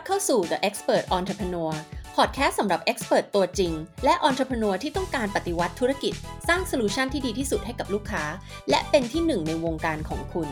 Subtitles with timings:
[0.00, 1.72] รับเข้าสู่ The Expert Entrepreneur
[2.16, 3.72] พอดแคสต์สำหรับ Expert ตัวจริง
[4.04, 6.14] และ Entrepreneur ที่ต้องการปฏิวัติธุรกิจ
[6.48, 8.24] สร้างโซลูชันที่ดีที่สุดให้กับลูกค้า
[8.70, 10.48] และเป็นที่หนึ่งในวงการของคุณ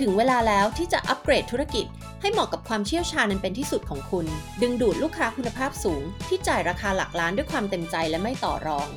[0.00, 1.86] ถึงเวลาแล้วที่จะอัปเกรดธุรกิจ
[2.20, 4.26] ให้เหมาะกับความเชี่ยวชาญนั้นเป็นที่สุดของคุณ
[4.62, 8.88] ดึงดูดลูกค้าคุณภาพสูง ที่จ่ายราคาหลักล้านด้วยความเต็มใจและไม่ต่อรอง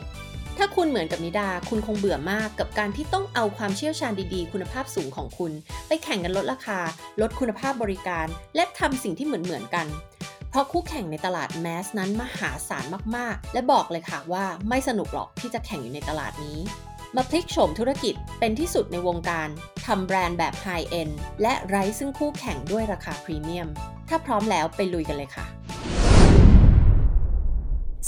[0.57, 5.52] ถ้าคุณเหมือนกับนิดา คุณคงเบื่อมากกับการที่ต้องเอาความเชี่ยวชาญดีๆ คุณภาพสูงของคุณ
[5.88, 6.80] ไปแข่งกันลดราคา
[7.21, 9.88] ลดคุณภาพบริการ และทำสิ่งที่เหมือนๆกัน
[10.49, 12.85] เพราะคู่แข่งในตลาด mass นั้นมหาศาล
[13.16, 16.59] มากๆ และบอกเลยค่ะว่าไม่สนุกหรอกที่จะแข่งอยู่ในตลาดนี้
[17.16, 19.49] มาพลิกโฉมธุรกิจเป็นที่สุดในวงการ
[19.85, 21.09] ทำแบรนด์แบบ high-end
[21.41, 23.70] และไร้ซึ่งคู่แข่งด้วยราคาพรีเมียม
[24.09, 25.45] ถ้าพร้อมแล้วไปลุยกันเลยค่ะ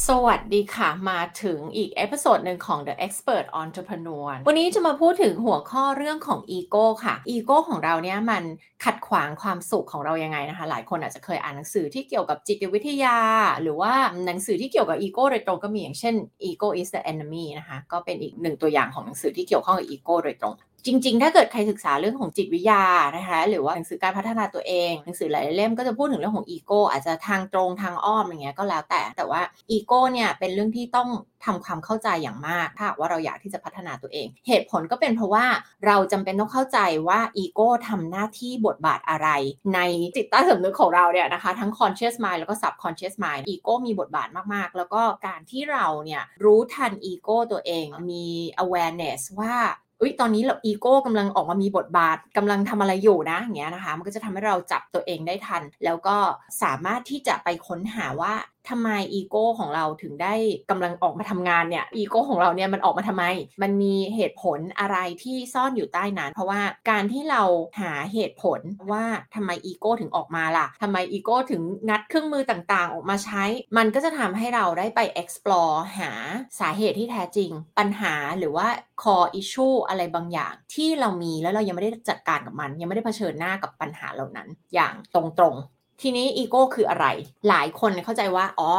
[0.04, 8.44] สวัสดีค่ะ มาถึงอีก episode หนึ่งของ The Expert Entrepreneur วันนี้จะมาพูดถึงหัวข้อเรื่องของอีโก้ค่ะอีโก้ของเราเนี่ยมัน
[8.86, 13.17] ขัดขวางความสุขของเรายังไงนะคะ หลายคนอาจจะเคยอ่านหนังสือที่เกี่ยวกับจิตวิทยา
[13.61, 13.94] หรือว่า
[14.25, 16.16] หนังสือที่เกี่ยวกับอีโก้โดยตรงก็มีอย่างเช่น
[16.50, 20.53] Ego is the enemy นะคะ ก็เป็นอีกหนึ่งตัวอย่างของหนังสือที่เกี่ยวข้องกับอีโก้โดยตรง
[20.86, 22.83] จริง ๆ ถ้าเกิดใครศึกษาเรื่องของจิตวิทยา
[23.17, 31.09] นะคะหรือว่าหนังสือการพัฒนาตัวเองหนังสือหลายเล่มก็จะพูดถึงเรื่องของอีโก้อาจจะทางตรงทางอ้อมอย่างเงี้ยก็แล้วแต่แต่ว่าอีโก้เนี่ยเป็นเรื่องที่ต้อง
[31.45, 35.45] ทำความเข้าใจอย่างมากถ้าว่าเราอยากที่จะพัฒนาตัวเอง เหตุผลก็เป็นเพราะว่า
[35.86, 39.27] เราจำเป็นต้องเข้าใจว่าอีโก้ทำหน้าที่บทบาทอะไร
[39.75, 39.80] ใน
[40.16, 48.25] จิตใต้สำนึกของเราเนี่ยนะคะ ทั้ง conscious mind แล้วก็ subconscious mind อีโก้มีบทบาทมากๆ แล้วก็การที่เราเนี่ยรู้ทันอีโก้ตัวเองมี
[48.64, 49.55] awareness ว่า
[50.00, 56.18] อุ้ยตอนนี้เราอีโก้กำลังออกมามีบทบาทกำลังทำอะไรอยู่นะอย่างเงี้ยนะคะ มันก็จะทำให้เราจับตัวเองได้ทัน แล้วก็
[56.62, 58.34] สามารถที่จะไปค้นหาว่า
[58.69, 60.33] ทำไมอีโก้ของเราถึงได้
[60.69, 63.23] กำลังออกมาทำงานเนี่ยอีโก้ของเราเนี่ยมันออกมาทำไม
[63.61, 67.43] มันมีเหตุผลอะไรที่ซ่อนอยู่ใต้นั้น เพราะว่าการที่เรา
[67.81, 68.59] หาเหตุผล
[68.91, 69.05] ว่า
[69.36, 73.43] ทำไมอีโก้ถึงออกมาล่ะทำไมอีโก้ถึงงัดเครื่องมือต่างๆ ออกมาใช้
[73.77, 76.11] มันก็จะทำให้เราได้ไป explore หา
[76.59, 78.67] สาเหตุที่แท้จริง ปัญหาหรือว่า
[79.04, 85.21] core issue อะไรบางอย่าง ที่เรามีแล้วเรายังไม่ได้จัดการกับมัน ยังไม่ได้เผชิญหน้ากับปัญหาเหล่านั้น อย่างตร
[85.54, 87.06] งๆ ทีนี้อีโก้คืออะไร
[87.50, 88.70] หลายคนเข้าใจว่า อ๋อ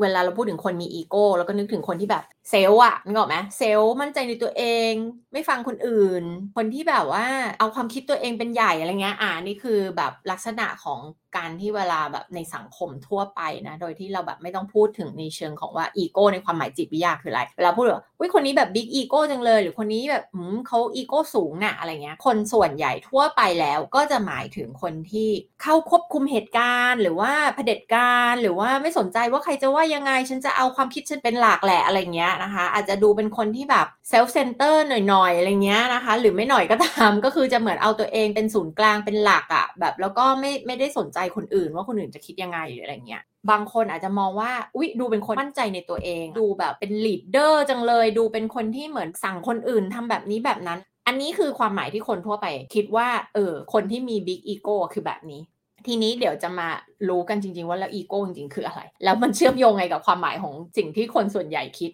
[0.00, 4.92] เวลาเราพูดถึงคนมีอีโก้ แล้วก็นึกถึงคนที่แบบ self อะนึกออกไหม self มั่นใจในตัวเอง
[5.32, 6.24] ไม่ฟังคนอื่น
[6.56, 7.26] คนที่แบบว่า
[7.58, 11.00] เอาความคิดตัวเองเป็นใหญ่อะไรเงี้ยอ่านี่คือแบบลักษณะของ
[11.36, 25.28] การที่เวลาแบบในสังคมทั่วไปนะ โดยที่เราแบบไม่ต้องพูดถึงในเชิงของว่าอีโก้ในความหมายจิตวิทยาคืออะไรเวลาพูดว่าอุ้ยคนนี้แบบ big ego จังเลย หรือคนนี้แบบอืมเขาอีโก้สูงน่ะอะไรเงี้ย คนส่วนใหญ่ทั่วไปแล้วก็จะหมายถึงคนที่
[25.62, 55.40] เข้าควบคุมเหตุการณ์ หรือว่าเผด็จการ หรือว่าไม่สนใจว่าใครจะว่ายังไงฉันจะเอาความคิดฉันเป็นหลักแหละอะไรเงี้ยนะคะ อาจจะดูเป็นคนที่แบบ self-center หน่อยๆอะไรเงี้ยนะคะ หรือไม่หน่อยก็ตามก็คือจะเหมือนเอาตัวเองเป็นศูนย์กลางเป็นหลักอะ่ะแบบแล้วก็ไม่ไม่ได้สนใจคนอื่นว่าคนอื่นจะคิดยังไงหรืออะไรเงี้ยบางคนอาจจะมองว่าอุ๊ยดูเป็นคนมั่นใจในตัวเอง ดูแบบเป็น leader จังเลย ดูเป็นคนที่เหมือนสั่งคนอื่นทำแบบนี้แบบนั้น อันนี้คือความหมายที่คนทั่วไปคิดว่าเออคนที่มี big ego คือแบบนี้
[55.86, 56.68] ทีนี้เดี๋ยวจะมา
[57.08, 61.90] รู้กันจริง ๆ ว่าแล้วอีโก้จริงๆคืออะไร แล้วมันเชื่อมโยงไงกับความหมายของสิ่งที่คนส่วนใหญ่คิด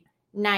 [0.46, 0.52] ใน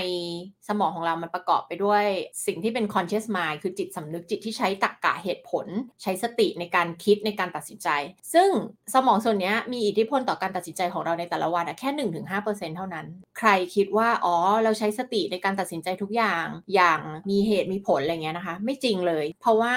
[0.69, 2.05] สมองของเรามันประกอบไปด้วย
[2.47, 5.67] สิ่งที่เป็น conscious mind คือจิตสำนึกจิตที่ใช้ตรรกกะเหตุผล
[6.03, 7.89] ใช้สติในการคิดในการตัดสินใจ
[8.35, 8.51] ซึ่ง
[8.95, 11.91] สมองส่วนนี้มีอิทธิพลต่อการตัดสินใจของเราในแต่ละวันแค่
[12.35, 13.07] 1-5%เท่านั้น
[13.39, 17.01] ใครคิดว่าอ๋อเราใช้สติในการตัดสินใจทุกอย่างอย่าง
[17.31, 19.75] มีเหตุมีผลอะไรเงี้ยนะคะ ไม่จริงเลย เพราะว่า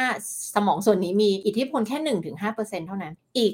[0.55, 1.97] สมองส่วนนี้มีอิทธิพลแค่
[2.43, 3.51] 1-5%เท่านั้น อีก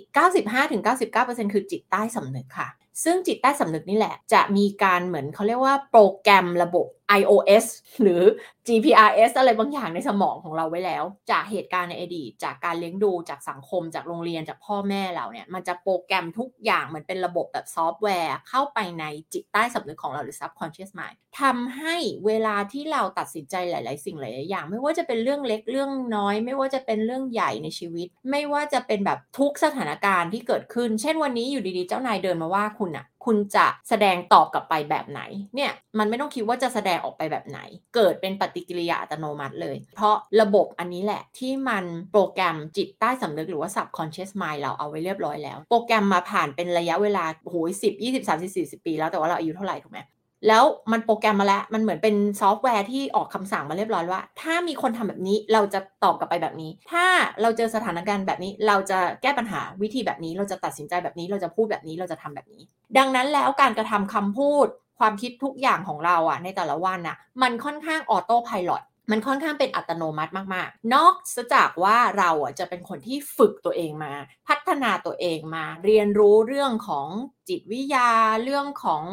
[0.75, 2.69] 95-99%คือจิตใต้สำนึกค่ะ
[3.03, 6.85] ซึ่งจิตใต้สำนึกนี่แหละ จะมีการเหมือนเขาเรียกว่าโปรแกรมระบบ
[7.19, 7.65] iOS
[8.01, 8.21] หรือ
[8.67, 21.95] GPRS อะไรบางอย่างในสมองของเราไว้แล้ว จากเหตุการณ์ในอดีต จากการเลี้ยงดูจากสังคม จากโรงเรียนจากพ่อแม่เราเนี่ย มันจะโปรแกรมทุกอย่างเหมือนเป็นระบบแบบซอฟต์แวร์ เข้าไปในจิตใต้สำนึกของเราหรือ subconscious mind ทำให้
[22.25, 35.21] เวลาที่เราตัดสินใจหลาย ๆ สิ่งหลายๆอย่าง ไม่ว่าจะเป็นเรื่องเล็กเรื่องน้อย ไม่ว่าจะเป็นเรื่องใหญ่ในชีวิต ไม่ว่าจะเป็นแบบทุกสถานการณ์ที่เกิดขึ้น เช่นวันนี้อยู่ดี ๆ เจ้านายเดินมาว่าคุณอะคุณจะแสดงตอบกลับไปแบบไหน
[35.55, 37.59] เนี่ย มันไม่ต้องคิดว่าจะแสดงออกไปแบบไหน
[37.95, 50.01] เกิดเป็นปฏิกิริยาอัตโนมัติเลย เพราะระบบอันนี้แหละที่มันโปรแกรมจิตใต้สำนึกหรือว่า subconscious mind เราเอาไว้เรียบร้อยแล้ว โปรแกรมมาผ่านเป็นระยะเวลาโอ้โหสิบยี่สิบสามสิบสี่สิบปีแล้วแต่ว่าเราอายุเท่าไหร่ถูกไหม
[50.47, 57.05] แล้วมันโปรแกรมมาแล้ว มันเหมือนเป็นซอฟต์แวร์ที่ออกคำสั่งมาเรียบร้อยว่า ถ้ามีคนทำแบบนี้เราจะตอบกลับไปแบบนี้ ถ้า
[57.41, 62.61] เราเจอสถานการณ์แบบนี้ เราจะแก้ปัญหาวิธีแบบนี้ เราจะตัดสินใจแบบนี้ เราจะพูดแบบนี้ เราจะทำแบบนี้
[62.97, 64.67] ดังนั้นแล้วการกระทำคำพูด
[64.99, 68.73] ความคิดทุกอย่างของเราอะในแต่ละวันอะมันค่อนข้าง autopilot
[69.11, 71.15] มันค่อนข้างเป็นอัตโนมัติมากๆ นอก
[71.53, 74.13] จากว่าเราอะจะเป็นคนที่ฝึกตัวเองมา
[74.47, 77.07] พัฒนาตัวเองมา เรียนรู้เรื่องของ
[77.49, 78.09] จิตวิทยา
[78.43, 79.03] เรื่องของ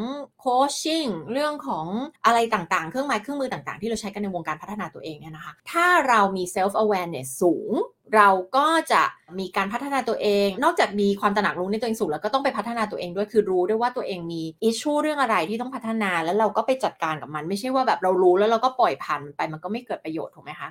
[0.41, 1.87] โคชชิ่ง เรื่องของ
[2.25, 7.73] อะไรต่างๆ เครื่องไม้เครื่องมือต่างๆ ที่เราใช้กันในวงการพัฒนาตัวเองเนี่ยนะคะ ถ้าเรามี self awareness สูง
[8.17, 9.03] เราก็จะ
[9.39, 20.69] มีการพัฒนาตัวเอง นอกจากมีความตระหนักรู้ในตัวเองสูงแล้วก็ต้องไปพัฒนาตัวเองด้วยคือรู้ด้วยว่าตัวเองมีอิชชูเรื่องอะไรที่ต้องพัฒนาแล้วเราก็ไปจัดการกับมัน ไม่ใช่ว่าแบบเรารู้แล้วเราก็ปล่อยผ่านมันไปมันก็ไม่เกิดประโยชน์ถูกไหมคะ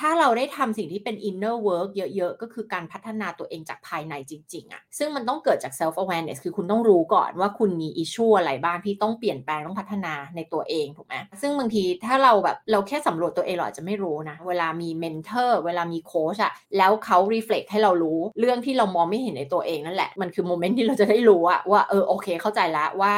[0.00, 20.10] ถ้าเราได้ทำสิ่งที่เป็น inner work เยอะๆ ก็คือการพัฒนาตัวเองจากภายในจริงๆอะซึ่งมันต้องเกิดจาก self awareness คือคุณต้องรู้ก่อนว่าคุณมี issue อะไรบ้างที่ต้องเปลี่ยนแปลงต้องพัฒนาในตัวเองถูกไหมซึ่งบางทีถ้าเราแบบเราแค่สำรวจตัวเองเราอาจจะไม่รู้นะ เวลามี mentor เวลามีโค้ชอะแล้วเขา reflect ให้เรารู้เรื่องที่เรามองไม่เห็นในตัวเองนั่นแหละ
[20.20, 23.14] มันคือโมเมนต์ที่เราจะได้รู้อะว่าเออโอเคเข้าใจแล้วว่า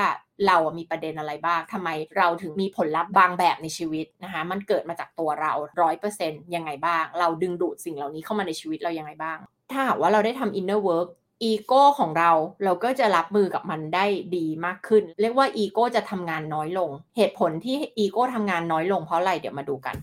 [0.46, 9.38] เรามีประเด็นอะไรบ้างทำไมเราถึงมีผลลัพธ์บางแบบในชีวิตนะคะ มันเกิดมาจากตัวเราร้อยเปอร์เซ็นต์ยังไงบ้าง เราดึงดูดสิ่งเหล่านี้เข้ามาในชีวิตเรายังไงบ้าง
[9.72, 11.08] ถ้าหากว่าเราได้ทำ inner work
[11.44, 12.30] อีโก้ของเรา
[12.64, 14.06] เราก็จะรับมือกับมันได้
[14.36, 19.96] ดีมากขึ้น เรียกว่าอีโก้จะทำงานน้อยลง เหตุผลที่อีโก้ทำงานน้อยลงเพราะอะไรเดี๋ยวมาดูกัน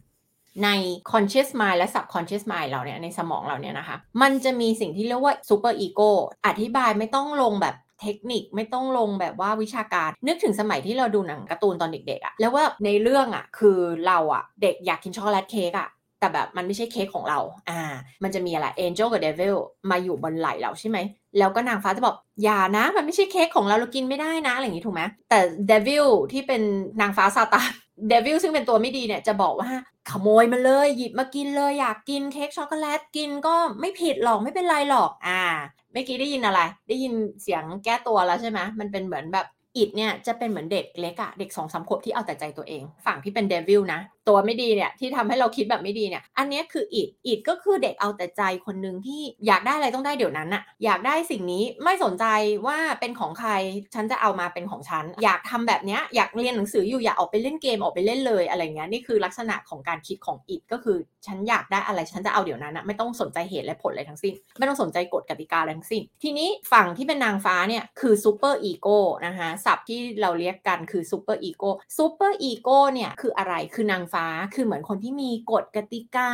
[0.64, 0.70] ใน
[1.12, 6.12] conscious mind และ subconscious mind เราเนี่ยในสมองเราเนี่ยนะคะ มันจะมีสิ่งที่เรียกว่า super ego
[6.48, 15.90] อธิบายไม่ต้องลงแบบ เทคนิคไม่ต้องลงแบบว่าวิชาการ นึกถึงสมัยที่เราดูหนังการ์ตูนตอนเด็กๆอะแล้วว่าในเรื่องอะคือเราอะเด็กอยากกินช็อกโกแลตเค้กอะ
[16.20, 17.40] แต่แบบมันไม่ใช่เค้กของเรา
[17.70, 17.82] อ่า
[18.24, 19.56] มันจะมีอะไร Angel กับ Devil
[19.92, 20.98] มาอยู่บนไหล่เราใช่ไหม
[21.38, 25.40] แล้วก็นางฟ้าจะบอกอย่านะ มันไม่ใช่เค้กของเราเรากินไม่ได้นะอะไรอย่างนี้ถูกไหม แต่
[25.72, 26.62] Devil ที่เป็น
[27.02, 27.72] นางฟ้าซาตาน
[28.12, 29.70] Devil ซึ่งเป็นตัวไม่ดีเนี่ยจะบอกว่า
[30.10, 35.44] ขโมยมาเลยหยิบมากินเลยอยากกินเค้กช็อกโกแลตกินก็ไม่ผิดหรอกไม่เป็นไรหรอก อ่า
[35.94, 39.48] เมื่อกี้ได้ยินอะไร ได้ยินเสียงแก้ตัวแล้วใช่ไหมมันเป็นเหมือนแบบ
[39.78, 52.26] อิดเนี่ยจะเป็นเหมือนเด็กเล็กอะเด็กสองสามขวบที่เอาแต่ใจตัวเอง ฝั่งที่เป็นเดวิลนะตัวไม่ดีเนี่ยที่ทำให้เราคิดแบบไม่ดีเนี่ยอันนี้คืออิดอิดก็คือเด็กเอาแต่ใจคนหนึ่งที่อยากได้อะไรต้องได้เดี๋ยวนั้นอะอยากได้สิ่งนี้ไม่สนใจ
[52.68, 53.52] ว่าเป็นของใคร
[53.94, 60.98] ฉันจะเอามาเป็นของฉัน อยากทำแบบเนี้ยอยากเรียนหนังสืออยู่อยากออกไปเล่นเกมออกไปเล่นเลยอะไรเงี้ยนี่คือลักษณะของการคิดของอิดก็คือ
[61.28, 76.32] ฉันอยากได้อะไรฉันจะเอาเดี๋ยวนั้นอะไม่ต้องสนใจเหตุและผลอะไรทั้งสิ้น ไม่ต้องสนใจกฎกติกาอะไรทั้งสิ้น ทีนี้ฝั่งที่เป็นนางฟ้าเนี่ยคือ superego นะคะศัพท์ที่เราเรียกกันคือ superego superego เนี่ยคืออะไรคือนางฟ้า คือเหมือนคนที่มีกฎกติกา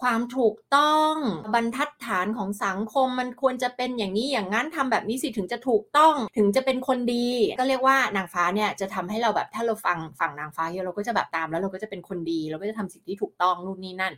[0.00, 1.14] ความถูกต้อง
[1.54, 7.28] บรรทัดฐานของสังคมมันควรจะเป็นอย่างนี้อย่างนั้นทำแบบนี้สิถึงจะถูกต้องถึงจะเป็นคนดี
[7.58, 14.14] ก็เรียกว่านางฟ้าเนี่ยจะทำให้เราแบบถ้าเราฟังฝั่งนางฟ้าเยอะเราก็จะแบบตามแล้วเราก็จะเป็นคนดี เราก็จะทำสิ่งที่ถูกต้องนู่นนี่นั่น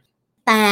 [0.47, 0.65] แต่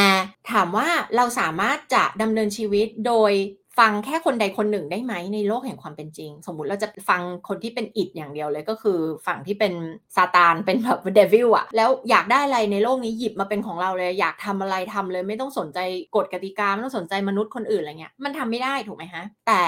[0.51, 3.31] ถามว่าเราสามารถจะดำเนินชีวิตโดย
[3.79, 9.73] ฟังแค่คนใดคนหนึ่งได้ไหมในโลกแห่งความเป็นจริง สมมุติเราจะฟังคนที่เป็น id อย่างเดียวเลยก็คือ ฝั่งที่เป็น
[10.15, 15.79] ซาตานเป็นแบบ devil อะแล้วอยากได้อะไรในโลกนี้หยิบมาเป็นของเราเลย อยากทำอะไรทำเลยไม่ต้องสนใจ
[16.15, 19.61] กฎกติกาไม่ต้องสนใจมนุษย์คนอื่นอะไรเงี้ยมันทำไม่ได้ถูกไหมฮะแต่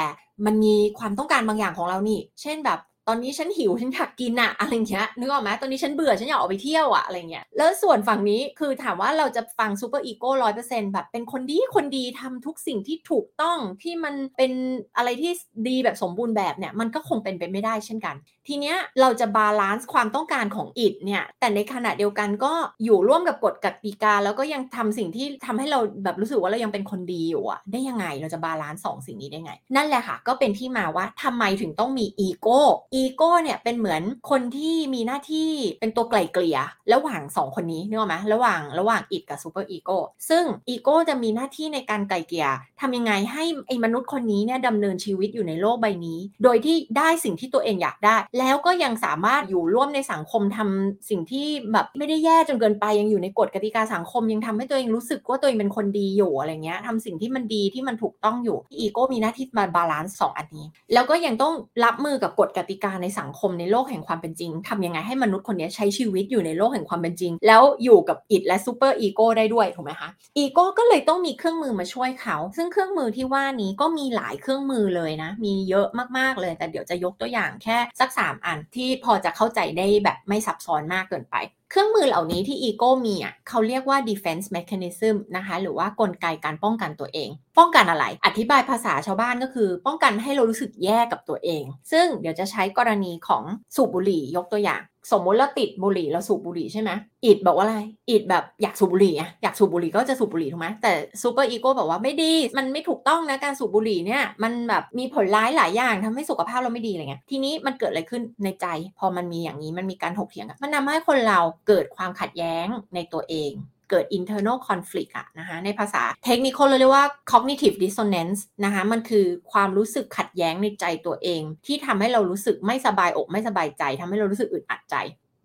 [0.46, 14.52] มันมีความต้องการบางอย่างของเรานี่ เช่นแบบ ตอนนี้ฉันหิวฉันอยากกินอะอะไรเงี้ยนึกออกไหมตอนนี้ฉันเบื่อฉันอยากออกไปเที่ยวอะอะไรเงี้ยแล้วส่วนฝั่งนี้คือถามว่าเราจะฟัง superego ร้อยเปอร์เซ็นต์แบบเป็นคนดีคนดีทำทุกสิ่งที่ถูกต้องที่มันเป็น
[14.98, 15.32] อะไรที่
[15.68, 18.16] ดีแบบสมบูรณ์แบบเนี่ยมันก็คงเป็นไปไม่ได้เช่นกัน
[18.48, 22.54] ทีเนี้ยเราจะ balance ความต้องการของ id เนี่ยแต่ในขณะเดียวกันก็
[22.84, 32.62] อยู่ร่วมกับกฎกติกา แล้วก็ยังทำสิ่งที่ทำให้เราแบบรู้สึกว่าเรายังเป็นคนดีอยู่อะได้ยังไงเราจะ balance สองสิ่งนี้ได้ไง นั่นแหละค่ะก็เป็นที่มาว่าทำไมถึงต้องมีอีโก้
[32.96, 36.58] อีโก้เนี่ยเป็นเหมือนคนที่มีหน้าที่เป็นตัวไกล่เกลี่ย
[36.94, 39.98] ระหว่างสองคนนี้นึกออกไหมระหว่างระหว่าง id กับ superego
[40.30, 42.48] ซึ่งอีโก้จะมีหน้าที่ในการไกล่เกลี่ย
[42.82, 75.88] ทำยังไงให้ไอ้มนุษย์คนนี้เนี่ยดำเนินชีวิตอยู่ในโลกใบนี้ โดยที่ได้สิ่งที่ตัวเองอยากได้ แล้วก็ยังสามารถอยู่ร่วมในสังคมทำสิ่งที่แบบไม่ได้แย่จนเกินไปยังอยู่ในกฎกติกาสังคม ยังทำให้ตัวเองรู้สึกว่าตัวเองเป็นคนดีอยู่อะไรเงี้ยทำสิ่งที่มันดีที่มันถูกต้องอยู่อีโก้มีหน้าที่มา balance สองอันนี้ แล้วก็ยังต้องรับมือกับกฎกติกาในสังคมในโลกแห่งความเป็นจริงทำยังไงให้มนุษย์คนนี้ใช้ชีวิตอยู่ในโลกแห่งความเป็นจริง แล้วอยู่กับ id และ superego ได้ด้วยถูกไหมคะอีโก้ก็เลยต้องมีเครื่องมือมาช่วยเขา ซึ่งเครื่องมือที่ว่านี้ก็มีหลายเครื่องมือเลยนะ มีเยอะ
[76.18, 81.36] มากๆเลย แต่เดี๋ยวจะยกตัวอย่างแค่สัก 3 อันที่พอจะเข้าใจได้แบบไม่ซับซ้อนมากเกินไป
[81.74, 93.44] เครื่องมือเหล่านี้ที่อีโก้มีอะเขาเรียกว่า defense mechanism นะคะหรือว่ากลไกการป้องกันตัวเอง ป้องกันอะไร อธิบายภาษาชาวบ้านก็คือ ป้องกันให้เรารู้สึกแย่กับตัวเอง ซึ่งเดี๋ยวจะใช้กรณีของ
[93.76, 94.82] สูบบุหรี่ยกตัวอย่าง
[95.12, 96.90] สมมุติเราติดบุหรี่เราสูบบุหรี่ใช่ไหม
[97.26, 97.78] id บอกว่าอะไร
[98.10, 108.66] id แบบอยากสูบบุหรี่อะอยากสูบบุหรี่ก็จะสูบบุหรี่ถูกไหมแต่ superego บอกว่าไม่ดี มันไม่ถูกต้องนะการสูบบุหรี่เนี่ยมันแบบมีผลร้ายหลายอย่างทำให้สุขภาพเราไม่ดีอะไรเงี้ยทีนี้มันเกิดอะไรขึ้นในใจ
[109.00, 113.52] พอมันมีอย่างนี้มันมีการถกเถียงกันมันทำให้คนเราเกิดความขัดแย้งในตัวเอง
[113.90, 124.98] เกิด internal conflict อะนะคะในภาษาเทคนิคเราเรียกว่า cognitive dissonance นะคะมันคือความรู้สึกขัดแย้งในใจตัวเอง ที่ทำให้เรารู้สึกไม่สบายอกไม่สบายใจทำให้เรารู้สึกอึดอัดใจ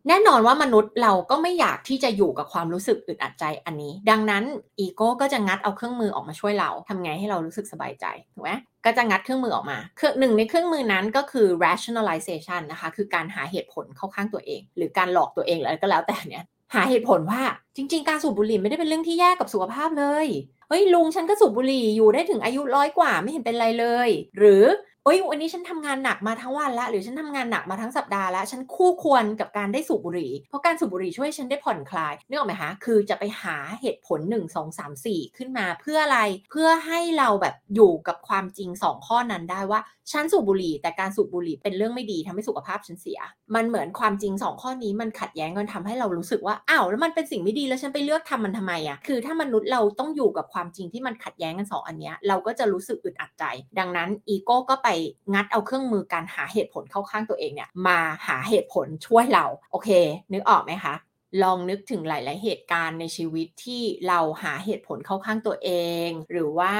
[0.09, 4.45] แน่นอนว่ามนุษย์เราก็ไม่อยากที่จะอยู่กับความรู้สึกอึดอัดใจอันนี้ ดังนั้น
[4.79, 8.51] อีโก้ก็จะงัดเอาเครื่องมือออกมาช่วยเราทำไงให้เรารู้สึกสบายใจถูกไหม
[8.85, 17.43] ก็จะงัดเครื่องมือออกมาเครื่องหนึ่งในเครื่องมือนั้นก็คือ rationalization นะคะ คือการหาเหตุผลเข้าข้างตัวเอง หรือการหลอกตัวเองอะไรก็แล้วแต่เนี่ย หาเหตุผลว่า
[17.77, 20.27] จริง ๆ การสูบบุหรี่ไม่ได้เป็นเรื่องที่แย่กับสุขภาพเลย
[20.69, 24.09] เฮ้ยลุงฉันก็สูบบุหรี่อยู่ได้ถึงอายุร้อยกว่าไม่เห็นเป็นไรเลย
[24.39, 24.65] หรือ
[25.05, 36.21] เอ้ยวันนี้ฉันทำงานหนักมาทั้งวันล้วหรือฉันทำงานหนักมาทั้งสัปดาห์ล้วฉันคู่ควรกับการได้สูบบุหรี่เพราะการสูบบุหรี่ช่วยฉันได้ผ่อนคลายนึกออกไหมคะคือจะไปหาเหตุผล 1 2 3 4 ขึ้นมาเพื่ออะไร
[36.51, 39.81] เพื่อให้เราแบบอยู่กับความจริง 2 ข้อนั้นได้ว่า
[40.13, 43.21] ฉันสูบบุหรี่ แต่การสูบบุหรี่เป็นเรื่องไม่ดีทำให้สุขภาพฉันเสีย
[43.55, 53.45] มันเหมือนความจริง 2 ข้อนี้มันขัดแย้งกันทำให้เรารู้สึกว่าอ้าวแล้วมันเป็นสิ่งไม่ดีแล้วฉันไปเลือกทำมันทำไมอะคือถ้ามนุษย์เราต้องอยู่กับความจริงที่มันขัดแย้งกัน 2 อันเนี้ยเราก็จะรู้สึกอึดอัดใจ
[53.79, 54.89] ดังนั้นอีโก้ก็ไป
[55.35, 59.89] งัดเอาเครื่องมือการหาเหตุผลเข้าข้างตัวเองเนี่ยมาหาเหตุผลช่วยเราโอเค
[60.33, 60.95] นึกออกไหมคะ
[61.43, 65.71] ลองนึกถึงหลาย ๆ เหตุการณ์ในชีวิตที่เราหาเหตุผลเข้าข้างตัวเอ
[66.07, 66.75] ง หรือว่า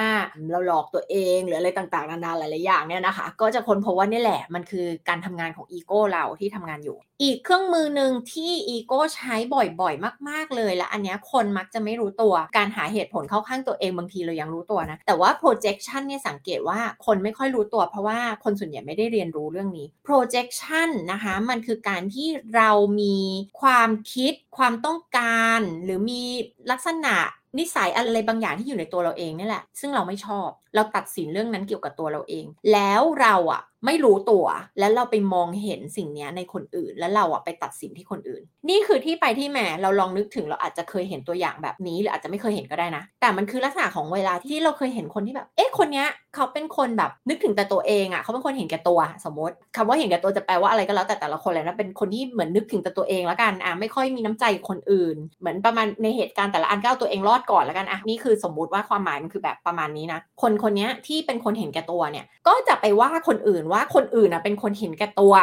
[0.51, 17.83] เราหลอกตัวเองหรืออะไรต่าง ๆ นานาหลาย ๆ อย่างเนี่ยนะคะ ก็จะค้นพบว่านี่แหละมันคือการทำงานของอีโก้เราที่ทำงานอยู่ อีกเครื่องมือหนึ่งที่อีโก้ใช้บ่อยๆ มาก ๆ เลย และอันนี้คนมักจะไม่รู้ตัว การหาเหตุผลเข้าข้างตัวเองบางทีเรายังรู้ตัวนะ แต่ว่า projection เนี่ยสังเกตว่าคนไม่ค่อยรู้ตัว
[17.91, 22.71] เพราะว่าคนส่วนใหญ่ไม่ได้เรียนรู้เรื่องนี้ projection นะคะมันคือการที่เรา
[23.01, 23.17] มี
[23.61, 26.23] ความคิดความต้องการ หรือมี
[26.71, 27.15] ลักษณะ
[27.59, 34.47] นิสัยอะไรบางอย่างที่อยู่ในตัวเราเองนี่แหละ ซึ่งเราไม่ชอบ เราตัดสินเรื่องนั้นเกี่ยวกับตัวเราเอง แล้วเราอะไม่รู้ตัว
[34.79, 65.35] แล้วเราไปมองเห็นสิ่งนี้ในคนอื่น แล้วเราอะไปตัดสินที่คนอื่น นี่คือที่ไปที่แม่เราลองนึกถึงเราอาจจะเคยเห็นตัวอย่างแบบนี้หรืออาจจะไม่เคยเห็นก็ได้นะ แต่มันคือลักษณะของเวลาที่เราเคยเห็นคนที่แบบ เอ๊ะคนเนี้ยเขาเป็นคนแบบนึกถึงแต่ตัวเองอะเขาเป็นคนเห็นแก่ตัว สมมติคำว่าเห็นแก่ตัวจะแปลว่าอะไรก็แล้วแต่แต่ละคนเลยนะเป็นคนที่เหมือนนึกถึงแต่ตัวเองแล้วกันอะไม่ค่อยมีน้ำใจคนอื่น เหมือนประมาณในเหตุการณ์แต่ละอันก็เอาตัวเองรอดก่อนแล้วกันอะนี่คือสมมุติว่าความหมายมันคือแบบประมาณนี้นะ คนคนนี้ที่เป็นคนเห็นแก่ตัวเนี่ย ก็จะไปว่าคนอื่นว่าคนอื่นอะเป็นคนเห็นแก่ตัว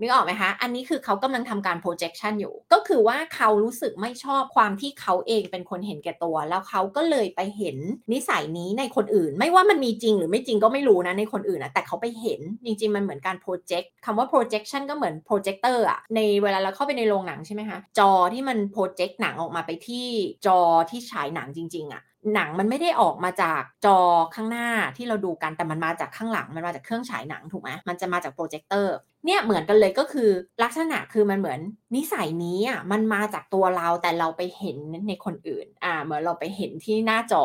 [0.00, 7.76] นึกออกไหมคะ อันนี้คือเขากำลังทำการ projection อยู่ ก็คือว่าเขารู้สึกไม่ชอบความที่เขาเองเป็นคนเห็นแก่ตัว แล้วเขาก็เลยไปเห็น
[8.12, 20.06] นิสัยนี้ในคนอื่น ไม่ว่ามันมีจริงหรือไม่จริงก็ไม่รู้นะในคนอื่นนะแต่เขาไปเห็น จริง ๆ มันเหมือนการ project คำว่า projection ก็เหมือน projector อะในเวลาเราเข้าไปในโรงหนังใช่ไหมคะ จอที่มัน project หนังออกมาไปที่
[20.46, 20.60] จอ
[20.90, 22.02] ที่ฉายหนังจริง ๆอะ
[22.34, 23.98] หนังมันไม่ได้ออกมาจากจอ
[24.34, 30.30] ข้างหน้าที่เราดูกันแต่มันมาจากข้างหลังมันมาจากเครื่องฉายหนังถูกไหมมันจะมาจากโปรเจคเตอร์ เนี่ยเหมือนกันเลยก็คือ
[30.62, 31.60] ลักษณะคือมันเหมือน
[31.94, 34.76] นิสัยนี้อะมันมาจากตัวเราแต่เราไปเห็น
[35.08, 37.42] ในคนอื่น อ่า เหมือนเราไปเห็นที่หน้าจอ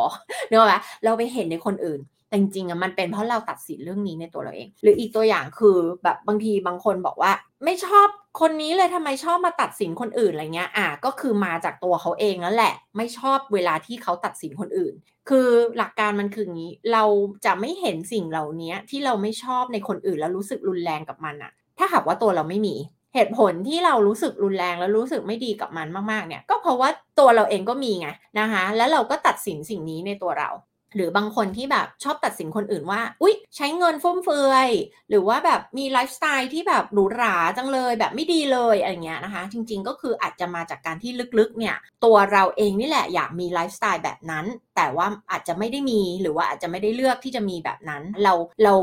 [0.49, 7.31] เนอะวะเราไปเห็นในคนอื่นแต่จริงๆอะมันเป็นเพราะเราตัดสินเรื่องนี้ในตัวเราเอง หรืออีกตัวอย่างคือแบบบางทีบางคนบอกว่า
[7.65, 8.07] ไม่ชอบ
[8.41, 14.93] คนนี้เลยทำไมชอบมาตัดสินคนอื่นอะไรเงี้ยอะก็คือมาจากตัวเขาเองนั่นแหละ ไม่ชอบเวลาที่เขาตัดสินคนอื่น
[15.29, 17.03] คือหลักการมันคืออย่างนี้ เรา
[17.45, 22.75] จะไม่เห็นสิ่งเหล่านี้ที่เราไม่ชอบในคนอื่นแล้วรู้สึกรุนแรงกับมันอะ ถ้าหากว่าตัวเราไม่มี
[23.15, 28.07] เหตุผลที่เรารู้สึกรุนแรงแล้วรู้สึกไม่ดีกับมันมากๆเนี่ย ก็เพราะว่าตัวเราเองก็มีไง
[28.39, 30.49] นะคะ แล้วเราก็ตัดสินสิ่งนี้ในตัวเรา
[30.95, 34.69] หรือบางคนที่แบบชอบตัดสินคนอื่นว่า อุ๊ย ใช้เงินฟุ่มเฟือย
[35.09, 48.73] หรือว่าแบบมีไลฟ์สไตล์ที่แบบหรูหราจังเลยแบบไม่ดีเลยอะไรเงี้ยนะคะ จริงๆก็คืออาจจะมาจากการที่ลึกๆเนี่ย ตัวเราเองนี่แหละอยากมีไลฟ์สไตล์แบบนั้น แต่ว่าอาจจะไม่ได้มีหรือว่าอาจจะไม่ได้เลือกที่จะมีแบบนั้น เราเรา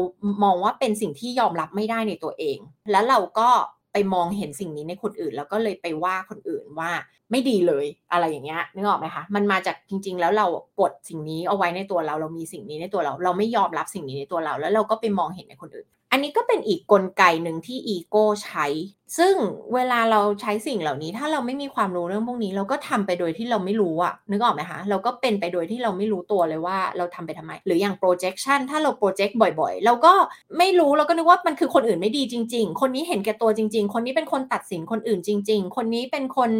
[0.45, 2.59] มองว่าเป็นสิ่งที่ยอมรับไม่ได้ในตัวเอง
[2.91, 3.51] แล้วเราก็
[3.99, 6.91] ไปมองเห็นสิ่งนี้ในคนอื่น แล้วก็เลยไปว่าคนอื่นว่า
[7.31, 10.47] ไม่ดีเลยอะไรอย่างเงี้ยนึกออกไหมคะมันมาจากจริง ๆ แล้วเรา
[10.81, 15.87] กดสิ่งนี้เอาไว้ในตัวเราเรามีสิ่งนี้ในตัวเรา เราไม่ยอมรับสิ่งนี้ในตัวเรา แล้วเราก็ไปมองเห็นในคนอื่น
[16.17, 18.67] อันนี้ก็เป็นอีกกลไกหนึ่งที่อีโก้ใช้
[19.19, 19.35] ซึ่ง
[19.75, 30.13] เวลาเราใช้สิ่งเหล่านี้ ถ้าเราไม่มีความรู้เรื่องพวกนี้ เราก็ทำไปโดยที่เราไม่รู้อะนึกออกไหมคะ เราก็เป็นไปโดยที่เราไม่รู้ตัวเลยว่าเราทำไปทำไม หรืออย่าง projection ถ้าเรา project บ่อยๆ เราก็
[30.59, 36.51] ไม่รู้เราก็นึกว่ามันคือคนอื่นไม่ดีจริง ๆ คนนี้เห็นแก่ตัวจริง ๆ คนนี้เป็นคนตัดสินคนอื่นจริง ๆ คนนี้เป็นคน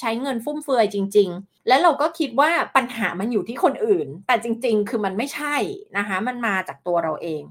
[0.00, 5.56] ใช้เงินฟุ่มเฟือยจริง ๆ แล้วเราก็คิดว่าปัญหามันอยู่ที่คนอื่น แต่จริง ๆ คือมันไม่ใช่
[5.96, 7.42] นะคะ มันมาจากตัวเราเอง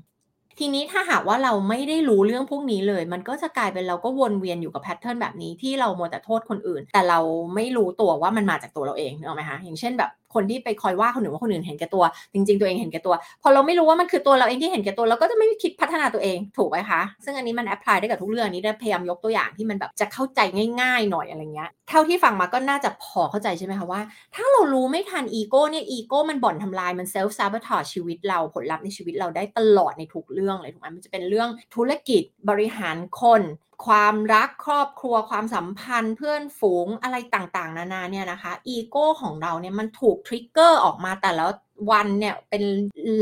[0.59, 7.19] ทีนี้ถ้าหากว่าเราไม่ได้รู้เรื่องพวกนี้เลย มันก็จะกลายเป็นเราก็วนเวียนอยู่กับ pattern แบบนี้ที่เรามัวแต่โทษคนอื่น แต่เรา
[7.55, 20.39] ไม่รู้ตัวว่ามันมาจากตัวเราเองนึกออกไหมคะอย่างเช่นแบบ คนที่ไปคอยว่าคนอื่นว่าคนอื่นเห็นแก่ตัว จริง ๆ ตัวเองเห็นแก่ตัว พอเราไม่รู้ว่ามันคือตัวเราเองที่เห็นแก่ตัวเราก็จะไม่คิดพัฒนาตัวเองถูกไหมคะ ซึ่งอันนี้มัน apply ได้กับทุกเรื่องนี้ได้พยายามยกตัวอย่างที่มันแบบจะเข้าใจ
[20.81, 24.01] ง่าย ๆ หน่อยอะไรเงี้ยเท่าที่ฟังมาก็น่าจะพอเข้าใจใช่ไหมคะว่า
[24.35, 33.41] ถ้าเรารู้ไม่ทันอีโก้เนี่ยอีโก้มันบ่อนทำลายมันเซลฟ์ซาบ t ทอชีวิตเราผลลัพธ์ในชีวิตเราได้ตลอดในทุกเรื่องเลยถูกไหมมันจะเป็นเรื่องธุรกิจบริหารคน
[33.85, 41.45] ความรักครอบครัวความสัมพันธ์เพื่อนฝูงอะไรต่างๆ นานาเนี่ยนะคะอีโก้ของเราเนี่ยมันถูก trigger ออกมาแต่ละ
[41.91, 42.63] วันเนี่ยเป็น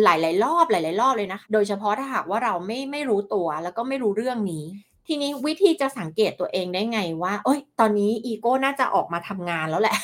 [0.03, 4.65] หลายๆ รอบหลายๆ รอบเลยนะ โดยเฉพาะถ้าหากว่าเราไม่ไม่รู้ตัวแล้วก็ไม่รู้เรื่องนี้
[5.07, 9.98] ทีนี้วิธีจะสังเกตตัวเองได้ไงว่าเอ้ยตอนนี้อีโก้น่าจะออกมาทำงานแล้วแหละ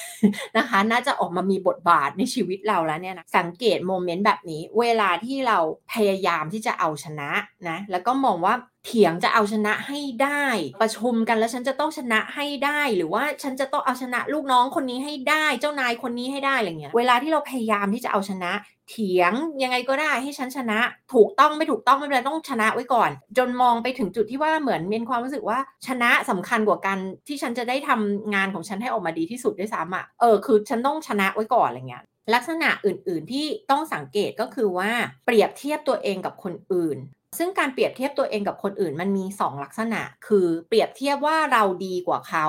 [0.58, 5.58] นะคะ น่าจะออกมามีบทบาทในชีวิตเราแล้วเนี่ยนะสังเกต moment แบบนี้ เวลาที่เรา
[5.94, 7.30] พยายามที่จะเอาชนะ
[7.70, 8.54] นะแล้วก็มองว่า
[8.92, 10.46] ถียงจะเอาชนะให้ได้
[10.82, 18.52] ประชุมกันแล้วฉันจะต้องชนะให้ได้ หรือว่าฉันจะต้องเอาชนะลูกน้องคนนี้ให้ได้ เจ้านายคนนี้ให้ได้อะไรเงี้ยเวลาที่เราพยายามที่จะเอาชนะ
[18.90, 20.80] เถียงยังไงก็ได้ให้ฉันชนะ
[21.14, 32.04] ถูกต้องไม่ถูกต้องไม่เป็นไรต้องชนะไว้ก่อน จนมองไปถึงจุดที่ว่าเหมือนมีความรู้สึกว่าชนะสำคัญกว่ากันที่ฉันจะได้ทำงานของฉันให้ออกมาดีที่สุดด้วยซ้ำอะเออคือฉันต้องชนะไว้ก่อนอะไรเงี้ย
[32.34, 34.92] ลักษณะอื่น ๆ ที่ต้องสังเกตก็คือว่า
[35.26, 36.98] เปรียบเทียบตัวเองกับคนอื่น
[37.38, 42.46] ซึ่งการเปรียบเทียบตัวเองกับคนอื่นมันมี 2 ลักษณะ คือเปรียบเทียบว่าเราดีกว่าเขา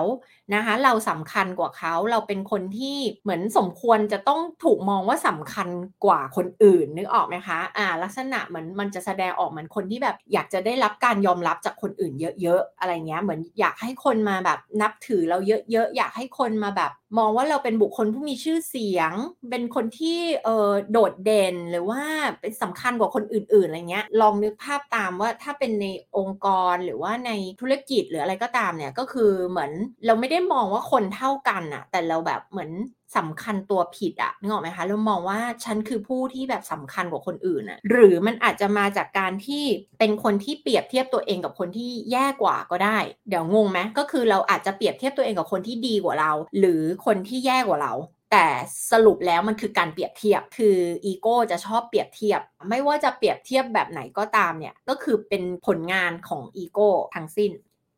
[0.54, 5.69] นะคะเราสำคัญกว่าเขาเราเป็นคนที่เหมือนสมควรจะต้องถูกมองว่าสำคัญ
[6.04, 15.38] กว่าคนอื่นนึกออกไหมคะอ่าลักษณะเหมือนมันจะแสดงออกเหมือนคนที่แบบอยากจะได้รับการยอมรับจากคนอื่นเยอะๆอะไรเงี้ยเหมือนอยากให้คนมาแบบนับถือเรา
[15.73, 19.12] เยอะๆอยากให้คนมาแบบ มองว่าเราเป็นบุคคลผู้มีชื่อเสียง
[19.50, 22.02] เป็นคนที่เออโดดเด่นหรือว่า
[22.40, 27.30] เป็นสำคัญกว่าคนอื่นๆอะไรเงี้ยลองนึกภาพตามว่าถ้าเป็นในองค์กรหรือว่าใน
[27.61, 29.73] ธุรกิจหรืออะไรก็ตามเนี่ยก็คือเหมือน
[30.07, 32.71] เราไม่ได้มองว่าคนเท่ากันอะแต่เราแบบเหมือน
[33.17, 39.65] สำคัญตัวผิดอะนึกออกไหมคะเรามองว่าฉันคือผู้ที่แบบสำคัญกว่าคนอื่นอะหรือมันอาจจะมาจากการที่
[39.99, 47.95] เป็นคนที่เปรียบเทียบตัวเองกับคนที่แย่กว่าก็ได้ เดี๋ยวงงไหมก็คือเราอาจจะเปรียบเทียบตัวเองกับคนที่ดีกว่าเรา หรือคนที่แย่กว่าเรา
[48.33, 48.47] แต่
[48.91, 57.50] สรุปแล้วมันคือการเปรียบเทียบ คืออีโก้จะชอบเปรียบเทียบ ไม่ว่าจะเปรียบเทียบแบบไหนก็ตามเนี่ย ก็คือเป็นผลงานของอีโก้ทั้งสิ้น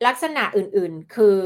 [0.07, 1.39] ลักษณะอื่นๆ คือ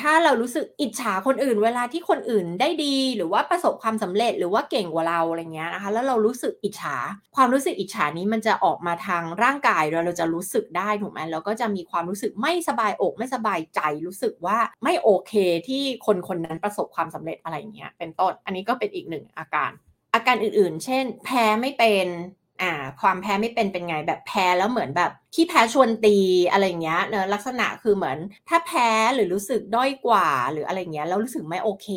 [0.00, 6.96] ถ้าเรารู้สึกอิจฉาคนอื่น เวลาที่คนอื่นได้ดีหรือว่าประสบความสำเร็จหรือว่าเก่งกว่าเราอะไรเงี้ยนะคะ แล้วเรารู้สึกอิจฉา
[7.36, 15.32] ความรู้สึกอิจฉานี้มันจะออกมาทางร่างกายเราเราจะรู้สึกได้ถูกไหมเราก็จะมีความรู้สึกไม่สบายอกไม่สบายใจรู้สึกว่าไม่โอเค
[15.68, 19.72] ที่คนคนนั้นประสบความสำเร็จอะไรเงี้ยเป็นต้น อันนี้ก็เป็นอีกหนึ่งอาการ
[20.14, 22.06] อาการอื่นๆ เช่น แพ้ไม่เป็น
[22.62, 26.16] อ่า ความแพ้ไม่เป็นเป็นไงแบบแพ้แล้วเหมือนแบบขี้แพ้ชวนตี
[26.50, 31.88] อะไรเงี้ยเนอะลักษณะคือเหมือน ถ้าแพ้หรือรู้สึกด้อยกว่าหรืออะไรเงี้ยแล้วรู้สึกไม่โอเค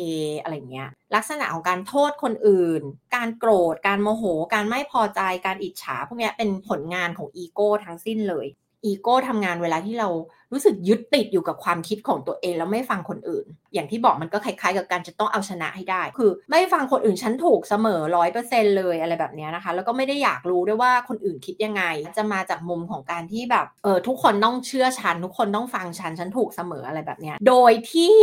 [0.42, 2.82] อะไรเงี้ยลักษณะของการโทษคนอื่น
[3.14, 8.46] การโกรธ การโมโห การไม่พอใจการอิจฉาพวกนี้เป็นผลงานของอีโก้ทั้งสิ้นเลย
[8.84, 10.08] อีโก้ทำงานเวลาที่เรา
[10.52, 21.82] รู้สึกยึดติดอยู่กับความคิดของตัวเองแล้วไม่ฟังคนอื่น อย่างที่บอกมันก็คล้ายๆ กับการจะต้องเอาชนะให้ได้ คือ ไม่ฟังคนอื่นฉันถูกเสมอร้อยเปอร์เซ็นต์เลยอะไรแบบนี้นะคะ แล้วก็ไม่ได้อยากรู้ด้วยว่าคนอื่นคิดยังไง
[22.16, 28.16] จะมาจากมุมของการที่แบบเออทุกคนต้องเชื่อฉัน ทุกคนต้องฟังฉันฉันถูกเสมออะไรแบบนี้โดยที่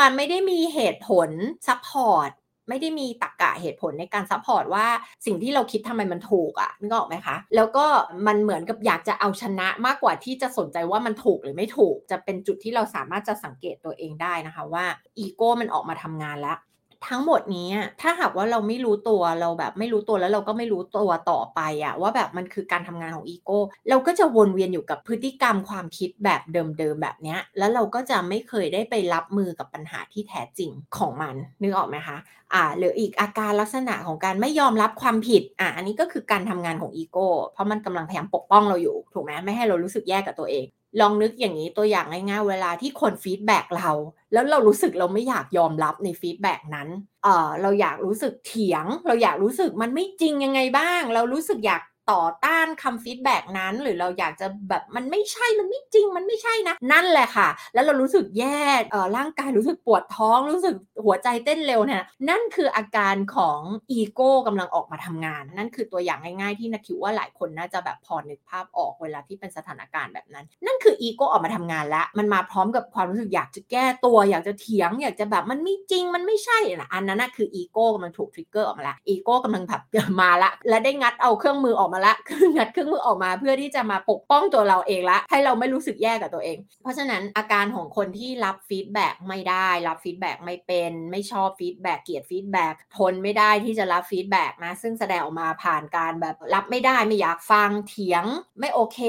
[0.00, 1.30] มันไม่ได้มีเหตุผล
[1.66, 2.30] support
[2.68, 4.86] ไม่ได้มีตรรกะเหตุผลในการ support ว่า
[5.26, 7.86] สิ่งที่เราคิดทำไมมันถูกอะ่ะนึกออกไหมคะ แล้วก็
[8.26, 14.84] มันเหมือนกับอยากจะเอาชนะมากกว่าที่จะสนใจว่ามันถูกหรือไม่ถูก จะเป็นจุดที่เราสามารถจะสังเกตตัวเองได้นะคะว่า
[15.18, 16.58] อีโก้มันออกมาทำงานแล้ว
[17.06, 17.68] ทั้งหมดนี้
[18.00, 32.16] ถ้าหากว่าเราไม่รู้ตัวเราแบบไม่รู้ตัวแล้วเราก็ไม่รู้ตัวต่อไปอะว่าแบบมันคือการทำงานของอีโก้เราก็จะวนเวียนอยู่กับพฤติกรรมความคิดแบบเดิมๆแบบเนี้ยแล้วเราก็จะไม่เคยได้ไปรับมือกับปัญหาที่แท้จริงของมันนึกออกไหมคะ
[32.54, 40.66] อ่าหรืออีกอาการลักษณะของการไม่ยอมรับความผิดอ่าอันนี้ก็คือการทำงานของอีโก้เพราะมันกำลังพยายามปกป้องเราอยู่ถูกไหมไม่ให้เรารู้สึกแย่กับตัวเอง
[41.00, 43.90] ลองนึกอย่างนี้ตัวอย่างง่ายๆ เวลาที่คน feedback เรา
[44.32, 46.88] แล้วเรารู้สึกเราไม่อยากยอมรับใน feedback นั้น
[47.22, 79.82] เออเราอยากรู้สึกเถียง เราอยากรู้สึกมันไม่จริงยังไงบ้าง เรารู้สึกอยาก ต่อต้านคำ feedback นั้น หรือเราอยากจะแบบมันไม่ใช่มันไม่จริงมันไม่ใช่นะ นั่นแหละค่ะ แล้วเรารู้สึกแย่เออร่างกายรู้สึกปวดท้องรู้สึกหัวใจเต้นเร็วเนี่ยนั่นคืออาการของอีโก้กำลังออกมาทำงาน นั่นคือตัวอย่างง่ายๆที่นักคิดว่าหลายคนน่าจะแบบพอนึกภาพออกเวลาที่เป็นสถานการณ์แบบนั้น นั่นคืออีโก้ออกมาทำงานแล้ว มันมาพร้อมกับความรู้สึกอยากจะแก้ตัว อยากจะเถียง อยากจะแบบมันไม่จริงมันไม่ใช่นะอันนั้นนะคืออีโก้กำลังถูก trigger ออกมาแล้วอีโก้กำลังแบบ
[80.20, 98.24] มาละและได้งัดเอาเครื่องมือออกมามาละคืองัดเครื่องมือออกมาเพื่อที่จะมาปกป้องตัวเราเองละ ให้เราไม่รู้สึกแย่กับตัวเอง เพราะฉะนั้นอาการของคนที่รับ feedback ไม่ได้ รับ feedback ไม่เป็น ไม่ชอบ feedback เกลียด feedback ทนไม่ได้ที่จะรับ feedback นะซึ่งแสดงออกมาผ่านการแบบรับไม่ได้ไม่อยากฟังเถียง
[98.60, 99.00] ไม่โอเค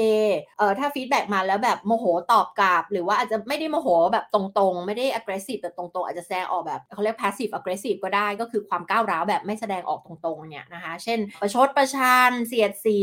[0.58, 12.98] เออถ้า feedback มาแล้วแบบโมโหตอบกลับ หรือว่าอาจจะไม่ได้โมโหแบบตรงๆ ไม่ได้ aggressive แบบตรงๆ อาจจะแสดงออกแบบเขาเรียก passive aggressive ก็ได้ก็คือความก้าวร้าวแบบไม่แสดงออกตรงๆเนี่ยนะคะ เช่นประชดประชันเสียดสี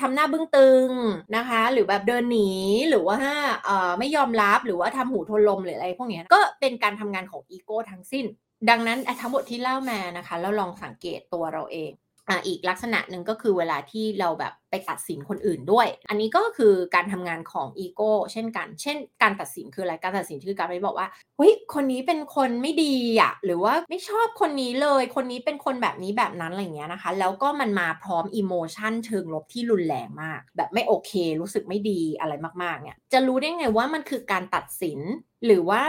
[0.00, 0.88] ทำหน้าบึ้งตึง
[1.36, 2.52] นะคะ หรือแบบเดินหนี
[2.90, 3.18] หรือว่า
[3.64, 8.24] เอ่อไม่ยอมรับหรือว่าทำหูทวนลมหรืออะไรพวกนี้ก็เป็นการทำงานของอีโก้ทั้งสิ้น
[8.70, 11.90] ดังนั้นทั้งหมดที่เล่ามานะคะแล้วลองสังเกตตัวเราเอง
[12.28, 32.32] อ่าอีกลักษณะหนึ่งก็คือเวลาที่เราแบบ ไปตัดสินคนอื่นด้วย อันนี้ก็คือการทำงานของอีโก้เช่นกัน เช่น การตัดสินคืออะไรการตัดสินคือการไปบอกว่าเฮ้ยคนนี้เป็นคนไม่ดีอะหรือว่าไม่ชอบคนนี้เลย คนนี้เป็นคนแบบนี้แบบนั้นอะไรเงี้ยนะคะ แล้วก็มันมาพร้อมอิโมชันเชิงลบที่รุนแรงมาก แบบไม่โอเค รู้สึกไม่ดีอะไร
[32.62, 35.00] มากๆเนี่ยจะรู้ได้ไงว่ามันคือการตัดสิน
[35.46, 35.82] หรือว่า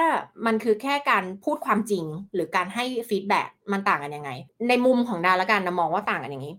[0.46, 4.32] มันคือแค่การพูดความจริงหรือการให้ feedback มันต่างกันยังไง
[4.70, 6.56] ในมุมของดาละกันนะมองว่าต่างกันอย่างนี้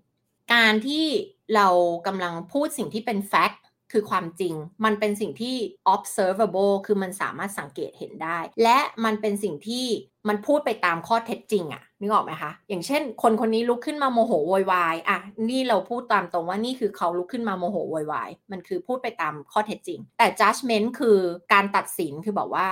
[0.54, 1.06] การที่
[1.54, 1.68] เรา
[2.06, 4.54] กำลังพูดสิ่งที่เป็น fact คือความจริง
[4.84, 5.56] มันเป็นสิ่งที่
[5.94, 9.86] observable คือมันสามารถสังเกตเห็นได้ และมันเป็นสิ่งที่
[10.28, 21.18] มันพูดไปตามข้อเท็จจริงอะนึกออกไหมคะ อย่างเช่น คนคนนี้ลุกขึ้นมาโมโหโวยวายอะนี่เราพูดตามตรงว่านี่คือเขาลุกขึ้นมาโมโหโวยวายมันคือพูดไปตามข้อเท็จจริง แต่ judgment คือ
[21.52, 22.66] การตัดสินคือบอกว่า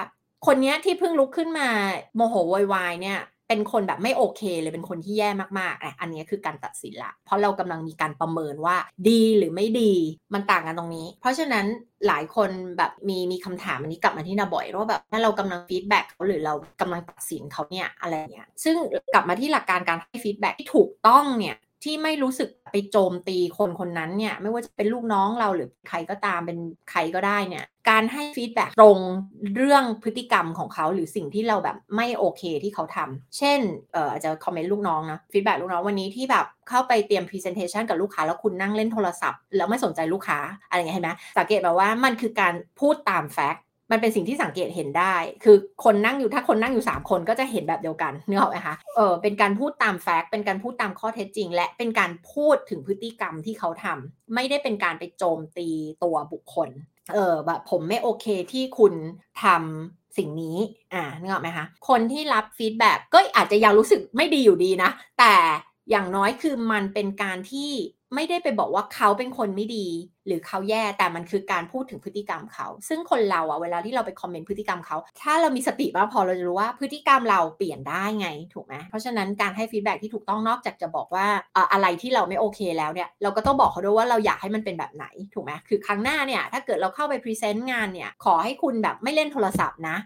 [0.46, 1.68] คนนี้ที่เพิ่งลุกขึ้นมา
[2.16, 5.28] โมโหโวยวายเนี่ย เป็นคนแบบไม่โอเคเลยเป็นคนที่แย่
[5.59, 8.76] มากๆอะอันนี้คือการตัดสินละ เพราะเรากำลังมีการประเมินว่า
[9.09, 9.92] ดีหรือไม่ดี
[10.35, 11.66] มันต่างกันตรงนี้ เพราะฉะนั้น
[12.07, 18.76] หลายคนแบบมีมีคำถามอันนี้กลับมาที่นาบ่อยว่าแบบถ้าเรากำลัง feedback เขาหรือเรากำลังตัดสินเขาเนี่ยอะไรเงี้ยซึ่ง
[19.14, 26.58] กลับมาที่หลักการการให้ feedback ที่ถูกต้องเนี่ย ที่ไม่รู้สึกไปโจมตีคนคนนั้นเนี่ยไม่ว่าจะเป็นลูกน้องเราหรือใครก็ตามเป็น
[26.90, 28.98] ใครก็ได้เนี่ยการให้ feedback ตรง
[29.56, 33.60] เรื่องพฤติกรรมของเขาหรือสิ่งที่เราแบบไม่โอเคที่เขาทำเช่น
[33.92, 43.63] เอออาจจะคอมเมนต์ลูกน้องนะ feedback ลูกน้องวันนี้ที่แบบเข้าไปเตรียม presentation กับลูกค้าแล้วคุณนั่งเล่นโทรศัพท์ แล้วไม่สนใจลูกค้าอะไรเงี้ยเห็นไหมสังเกตแบบว่ามันคือการพูดตาม fact
[43.94, 55.68] มันเป็นสิ่งที่สังเกตเห็นได้ คือคนนั่งอยู่ถ้าคนนั่งอยู่ 3 คนก็จะเห็นแบบเดียวกันนึกออกไหมคะเออเป็นการพูดตาม fact เป็นการพูดตามข้อเท็จจริง และเป็นการพูดถึงพฤติกรรมที่เขาทำไม่ได้เป็นการไปโจมตี
[56.02, 56.70] ตัวบุคคล
[57.12, 58.94] เออแบบผมไม่โอเคที่คุณ
[59.42, 60.59] ทำสิ่งนี้
[60.94, 65.35] อ่านึกออกไหมคะ คนที่รับ feedback ก็อาจจะยังรู้สึกไม่ดีอยู่ดีนะ แต่
[65.90, 67.70] อย่างน้อยคือมันเป็นการที่
[68.14, 69.86] ไม่ได้ไปบอกว่าเขาเป็นคนไม่ดี
[70.26, 81.26] หรือเขาแย่แต่มันคือการพูดถึงพฤติกรรมเขา ซึ่งคนเราอะเวลาที่เราไปคอมเมนต์พฤติกรรมเขา ถ้าเรามีสติมากพอเราจะรู้ว่าพฤติกรรมเราเปลี่ยนได้ไงถูกไหมเพราะฉะนั้นการให้ feedback ที่ถูกต้องนอกจากจะบอกว่า
[81.72, 89.96] อะไรที่เราไม่โอเคแล้วเนี่ยเราก็ต้องบอกเขาด้วยว่าเราอยากให้มันเป็นแบบไหนถูกไหมคือครั้งหน้าเนี่ยถ้าเกิดเราเข้าไปพรีเซนต์งานเนี่ยขอให้คุณแบบไม่เล่นโทรศัพท์นะ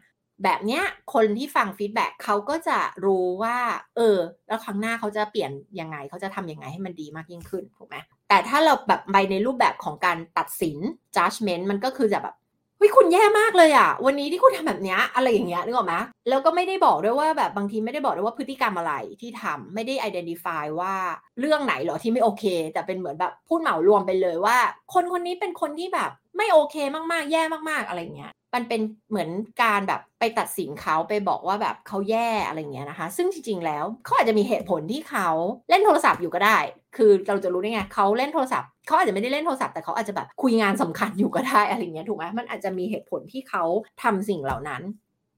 [0.44, 0.82] แบบเนี้ย
[1.14, 3.56] คนที่ฟัง feedback เขาก็จะรู้ว่า
[3.96, 4.16] เออ
[4.48, 7.96] แล้วครั้งหน้าเขาจะเปลี่ยนยังไงเขาจะทำยังไงให้มันดีมากยิ่งขึ้นถูกไหม
[8.28, 10.76] แต่ถ้าเราแบบไปในรูปแบบของการตัดสิน
[11.16, 12.36] judgment มันก็คือจะแบบ
[12.78, 15.94] เฮ้ยคุณแย่มากเลยอะ่ะวันนี้ที่คุณทำแบบเนี้ยอะไรอย่างเงี้ยนึกออกไหม
[16.28, 20.94] แล้วก็ไม่ได้บอกด้วยว่าแบบบางทีไม่ได้บอกด้วยว่าพฤติกรรมอะไรที่ทำไม่ได้ identify ว่า
[21.40, 24.56] เรื่องไหนหรอที่ไม่โอเค แต่เป็นเหมือนแบบพูดเหมารวมไปเลยว่า
[24.94, 26.76] คนคนนี้เป็นคนที่แบบไม่โอเค
[27.12, 28.80] มากๆ แย่มากๆอะไรเงี้ย มันเป็น
[29.10, 29.30] เหมือน
[29.62, 35.28] การแบบไปตัดสินเขาไปบอกว่าแบบเขาแย่อะไรเงี้ยนะคะ ซึ่งจริงๆแล้วเขาอาจจะมีเหตุผลที่เขา
[35.70, 36.58] เล่นโทรศัพท์อยู่ก็ได้
[36.96, 43.64] คือเราจะรู้ได้ไงเขาเล่นโทรศัพท์เขาอาจจะไม่ได้เล่นโทรศัพท์แต่เขาอาจจะแบบคุยงานสำคัญอยู่ก็ได้อะไรเงี้ยถูกไหมมันอาจจะมีเหตุผลที่เขา
[44.02, 44.82] ทำสิ่งเหล่านั้น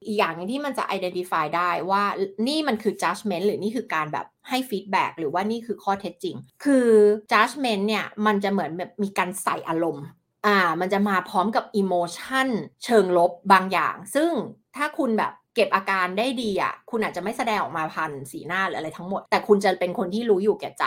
[0.06, 2.04] อีกอย่างนึงที่มันจะ identify ได้ว่า
[2.48, 6.88] นี่มันคือ judgment หรือนี่คือการแบบให้ feedback หรือว่านี่คือข้อเท็จจริง คือ
[7.32, 10.06] judgment เนี่ยมันจะเหมือนแบบมีการใส่อารมณ์
[10.46, 12.48] อ่ามันจะมาพร้อมกับอิโมชัน
[12.84, 14.30] เชิงลบบางอย่าง ซึ่ง
[14.76, 20.84] ถ้าคุณแบบเก็บอาการได้ดีอะคุณอาจจะไม่แสดงออกมาพันสีหน้าหรืออะไรทั้งหมด แต่คุณจะเป็นคนที่รู้อยู่แก่ใจ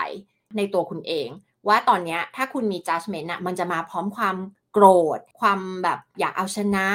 [0.58, 1.28] ในตัวคุณเอง
[1.68, 4.38] ว่าตอนนี้ถ้าคุณมี judgment อะมันจะมาพร้อมความ
[4.74, 4.86] โกร
[5.18, 6.88] ธ ความแบบอยากเอาชนะ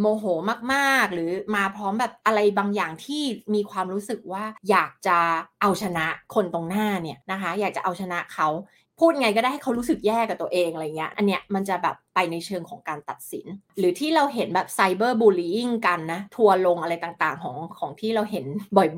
[0.00, 0.24] โมโห
[0.72, 3.22] มากๆ หรือมาพร้อมแบบอะไรบางอย่างที่
[3.54, 5.18] มีความรู้สึกว่าอยากจะ
[5.60, 8.48] เอาชนะคนตรงหน้าเนี่ยนะคะ อยากจะเอาชนะเขา
[9.00, 13.46] พูดไงก็ได้ให้เขารู้สึกแย่กับตัวเองอะไรเงี้ย อันเนี้ยมันจะแบบไปในเชิงของการตัดสิน
[13.78, 18.46] หรือที่เราเห็นแบบไซเบอร์บูลลี่งกันนะ ทัวลงอะไรต่างๆ ของของที่เราเห็น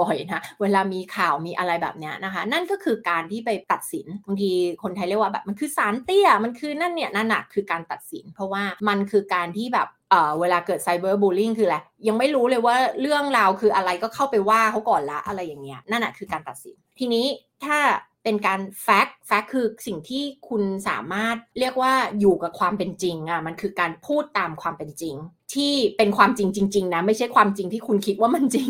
[0.01, 4.51] บ่อยๆนะ เวลามีข่าวมีอะไรแบบเนี้ยนะคะ นั่นก็คือการที่ไปตัดสิน บางที
[4.83, 17.27] คนไทยเรียกว่าแบบมันคือสารเตี้ย มันคือนั่นเนี่ยนั่นน่ะคือการตัดสิน เพราะว่ามันคือการที่แบบเอ่อเวลาเกิดไซเบอร์บูลลิงคืออะไรยังไม่รู้เลยว่าเรื่องราวคืออะไรก็เข้าไปว่าเขาก่อนละอะไรอย่างเงี้ยนั่นแหะคือการตัดสิน ทีนี้
[17.65, 17.79] ถ้า
[18.25, 25.17] เป็นการแฟกต์แฟกต์คือสิ่งที่คุณสามารถเรียกว่าอยู่กับความเป็นจริงอะมันคือการพูดตามความเป็นจริง
[25.55, 28.69] ที่เป็นความจริงจริง ๆ นะ ไม่ใช่ความจริงที่คุณคิดว่ามันจริง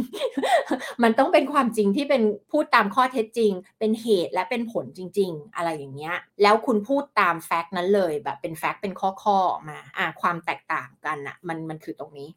[1.03, 12.29] มันต้องเป็นความจริงที่เป็นพูดตามข้อเท็จจริง เป็นเหตุและเป็นผลจริง ๆ อะไรอย่างเงี้ยแล้วคุณพูดตามแฟกต์นั้นเลยแบบเป็นแฟกต์เป็นข้อๆออกมาอ่าความแตกต่างกันอะมันมันคือตรงนี้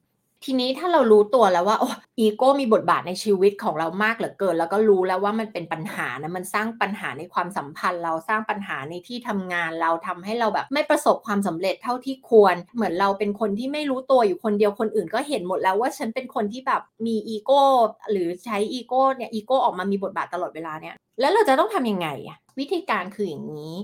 [0.43, 17.61] ทีนี้ถ้าเรารู้ตัวแล้วว่าโอ้อีโก้มีบทบาทในชีวิตของเรามากเหลือเกิน แล้วก็รู้แล้วว่ามันเป็นปัญหานะมันสร้างปัญหาในความสัมพันธ์ เราสร้างปัญหาในที่ทำงานเราทำให้เราแบบ ไม่ประสบความสำเร็จเท่าที่ควร เหมือนเราเป็นคนที่ไม่รู้ตัวอยู่คนเดียวคนอื่นก็เห็นหมดแล้วว่าฉันเป็นคนที่แบบมีอีโก้
[18.11, 23.75] หรือใช้อีโก้เนี่ยอีโก้ออกมามีบทบาทตลอดเวลาเนี่ยแล้วเราจะต้องทำยังไงอะวิธีการคืออย่างนี้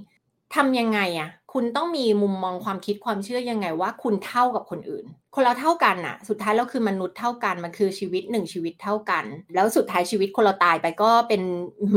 [0.55, 11.41] ทำยังไงอะ คุณต้องมีมุมมองความคิดความเชื่อยังไงว่าคุณเท่ากับคนอื่น คนเราเท่ากันอะสุดท้ายเราคือมนุษย์เท่ากัน มันคือชีวิตหนึ่งชีวิตเท่ากัน แล้วสุดท้ายชีวิตคนเราตายไปก็เป็น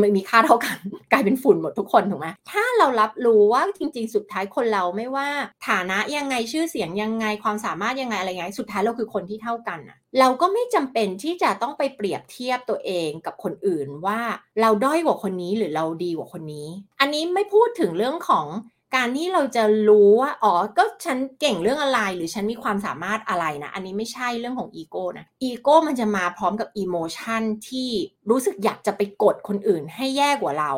[0.00, 0.78] ไม่มีค่าเท่ากัน
[1.12, 5.28] กลายเป็นฝุ่นหมดทุกคนถูกไหมถ้าเรารับรู้ว่าจริง ๆ สุดท้ายคนเราไม่ว่า
[5.68, 14.20] ฐานะยังไงชื่อเสียงยังไงความสามารถยังไงอะไรไงสุดท้ายเราคือคนที่เท่ากันอะเราก็ไม่จำเป็นที่จะต้องไปเปรียบเทียบตัวเองกับคนอื่นว่า
[14.60, 16.68] เราด้อยกว่าคนนี้หรือเราดีกว่าคนนี้
[17.00, 18.46] อันนี้ไม่พูดถึงเรื่องของ
[18.94, 27.90] การที่เราจะรู้ว่าอ๋อก็ฉันเก่งเรื่องอะไรหรือฉันมีความสามารถอะไรนะ อันนี้ไม่ใช่เรื่องของอีโก้นะอีโก้มันจะมาพร้อมกับ emotion ที่
[28.30, 30.72] รู้สึกอยากจะไปกดคนอื่นให้แย่กว่าเรา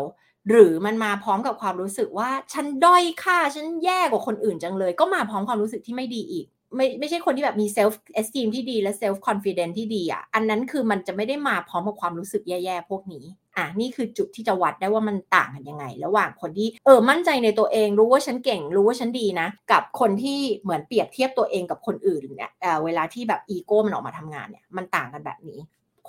[0.51, 6.47] หรือมันมาพร้อมกับความรู้สึกว่า ฉันด้อยค่าฉันแย่กว่าคนอื่นจังเลย ก็มาพร้อมความรู้สึกที่ไม่ดีอีก
[6.77, 13.25] ไม่ไม่ใช่คนที่แบบมี self esteem ที่ดีและเซลฟ์คอนฟ idence ที่ดีอะ อันนั้นคือมันจะไม่ได้มาพร้อมกับความรู้สึกแย่ๆพวกนี้
[13.57, 22.53] อะนี่คือจุดที่จะวัดได้ว่ามันต่างกันยังไง ระหว่างคนที่เออมั่นใจในตัวเองรู้ว่าฉันเก่งรู้ว่าฉันดีนะ กับคนที่เหมือนเปรียบเทียบตัวเองกับคนอื่นเนี่ย
[22.85, 25.59] เวลาที่แบบอีโก้มันออกมาทำงานเนี่ยมันต่างกันแบบนี้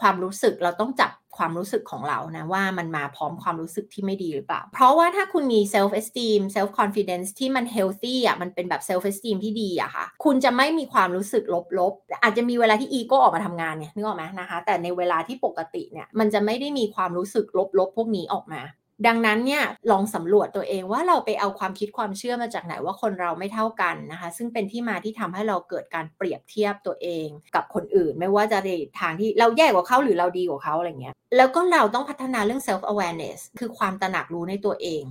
[0.01, 11.43] ความรู้สึกเราต้องจับความรู้สึกของเรานะว่ามันมาพร้อมความรู้สึกที่ไม่ดีหรือเปล่า เพราะว่าถ้าคุณมี self esteem self confidence ที่มัน healthy อะมันเป็นแบบ self esteem ที่ดีอะค่ะ คุณจะไม่มีความรู้สึก
[11.79, 17.45] ลบๆ อาจจะมีเวลาที่ ego ออกมาทำงานเนี่ยนึกออกไหมนะคะ แต่ในเวลาที่ปกติเนี่ยมันจะไม่ได้มีความรู้สึก
[17.79, 18.61] ลบๆ พวกนี้ออกมา
[19.07, 35.03] ดังนั้นเนี่ยลองสำรวจตัวเองว่าเราไปเอาความคิดความเชื่อมาจากไหนว่าคนเราไม่เท่ากันนะคะ ซึ่งเป็นที่มาที่ทำให้เราเกิดการเปรียบเทียบตัวเองกับคนอื่น ไม่ว่าจะในทางที่เราแย่กว่าเขาหรือเราดีกว่าเขาอะไรเงี้ยแล้วก็เราต้องพัฒนาเรื่อง self awareness คือความตระหนักรู้ในตัวเอง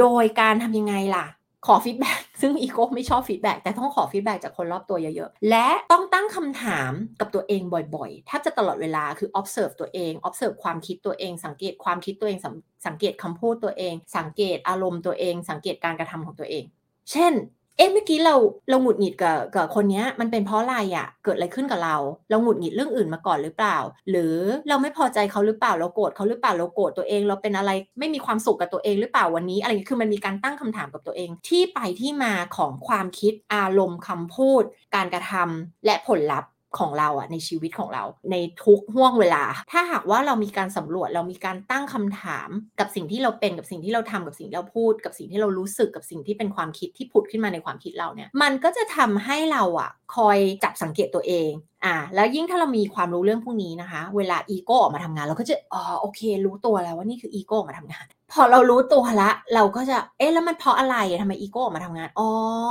[0.00, 1.26] โดยการทำยังไงล่ะ
[1.68, 7.62] ขอ feedback ซึ่งอีโก้ไม่ชอบ feedback แต่ต้องขอ feedback จากคนรอบตัวเยอะๆ และต้องตั้งคำถามกับตัวเอง
[7.96, 12.38] บ่อยๆแทบจะตลอดเวลาคือ observe ตัวเอง observe ความคิดตัวเอง สังเกตความคิดตัวเอง
[12.86, 16.64] สังเกตคำพูดตัวเอง สังเกตอารมณ์ตัวเอง สังเกตการกระทำของตัวเอง
[17.10, 17.32] เช่น
[17.78, 18.34] เอ๊ะเมื่อกี้เรา
[18.70, 21.96] เราหงุดหงิดกับกับคนนี้มันเป็นเพราะอะไรอะ่ะเกิดอะไรขึ้นกับเรา
[22.30, 23.76] เราหงุดหงิดเรื่องอื่นมาก่อนหรือเปล่า
[24.10, 24.36] หรือ
[24.68, 34.62] เราไม่พอใจเขาหรือเปล่าเราโกรธเขาหรือเปล่าเราโกรธตัวเอง เราเป็นอะไรไม่มีความสุขกับตัวเองหรือเปล่าวันนี้อะไรคือมันมีการตั้งคำถามกับตัวเอง ที่ไปที่มาของความคิดอารมณ์คำพูด
[34.94, 42.48] การกระทำและผลลัพธ์ ของเราอะในชีวิตของเรา ในทุกห่วงเวลา ถ้าหากว่าเรามีการสำรวจเรามีการตั้งคำถาม
[42.80, 51.50] กับสิ่งที่เราเป็นกับสิ่งที่เราทำกับสิ่งที่เราพูด กับสิ่งที่เรารู้สึกกับสิ่งที่เป็นความคิดที่ผุดขึ้นมาในความคิดเราเนี่ยมันก็จะทำให้เราอะคอยจับสังเกตตัวเอง
[51.84, 62.30] อ่าแล้วยิ่งถ้าเรามีความรู้เรื่องพวกนี้นะคะ เวลาอีโก้ออกมาทำงาน เราก็จะอ๋อโอเค รู้ตัวแล้วว่านี่คืออีโก้มาทำงาน พอเรารู้ตัวละ เราก็จะเอ๊ะแล้วมันเพราะอะไรทำไมอีโก้ออกมาทำงานอ๋อ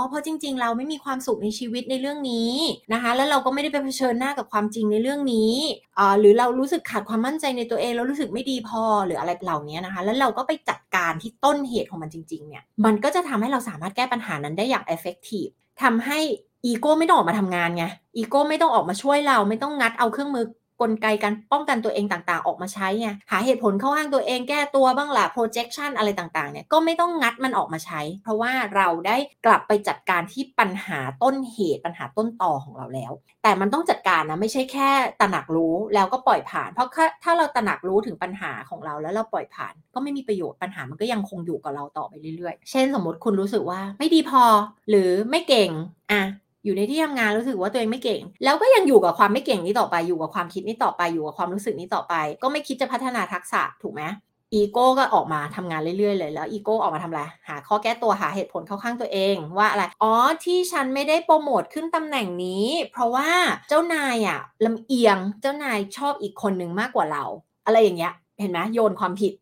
[0.09, 2.53] เพราะจริง ๆ เราไม่มีความสุขในชีวิตในเรื่องนี้
[2.93, 5.51] นะคะ แล้วเราก็ไม่ได้ไปเผชิญหน้ากับความจริงในเรื่องนี้
[5.99, 15.51] อ่าหรือเรารู้สึกขาดความมั่นใจในตัวเองเรารู้สึกไม่ดีพอหรืออะไรเหล่านี้นะคะ แล้วเราก็ไปจัดการที่ต้นเหตุของมันจริง ๆเนี่ยมันก็จะทำให้เราสามารถแก้ปัญหานั้นได้อย่าง effective
[15.83, 16.19] ทำให้
[16.65, 17.85] อีโก้ไม่ต้องออกมาทำงานไง
[18.17, 20.45] อีโก้ไม่ต้องออกมาช่วยเราไม่ต้องงัดเอาเครื่องมือ
[20.81, 33.11] กลไกการป้องกันตัวเองต่างๆ ออกมาใช้ไงหาเหตุผลเข้าข้างตัวเองแก้ตัวบ้างละ projection อะไรต่างๆเนี่ยก็ไม่ต้องงัดมันออกมาใช้ เพราะว่าเราได้กลับไปจัดการที่ปัญหาต้นเหตุปัญหาต้นต่อของเราแล้ว
[33.43, 34.89] แต่มันต้องจัดการนะไม่ใช่แค่
[35.21, 36.89] ตระหนักรู้แล้วก็ปล่อยผ่าน เพราะ
[37.23, 44.43] ถ้าเราตระหนักรู้ถึงปัญหาของเราแล้วเราปล่อยผ่าน ก็ไม่มีประโยชน์ปัญหามันก็ยังคงอยู่กับเราต่อไปเรื่อยๆ เช่น สมมติคุณรู้สึกว่าไม่ดีพอ
[44.89, 45.69] หรือไม่เก่ง
[46.11, 46.23] อะ
[46.67, 54.03] อยู่ในที่ทำงานรู้สึกว่าตัวเองไม่เก่ง แล้วก็ยังอยู่กับความไม่เก่งนี้ต่อไปอยู่กับความคิดนี้ต่อไปอยู่กับความรู้สึกนี้ต่อไป ก็ไม่คิดจะพัฒนาทักษะถูกไหม
[54.53, 60.13] อีโก้ก็ออกมาทำงานเรื่อยๆเลยแล้วอีโก้ออกมาทำอะไรหาข้อแก้ตัวหาเหตุผลเข้าข้างตัวเองว่าอะไรอ๋อ
[60.45, 63.29] ที่ฉันไม่ได้โปรโมทขึ้นตำแหน่งนี้ เพราะว่า
[63.69, 67.23] เจ้านายอะลำเอียงเจ้านายชอบอีกคนหนึ่งมากกว่าเรา
[67.65, 69.33] อะไรอย่างเงี้ยเห็นไหมโยนความผิด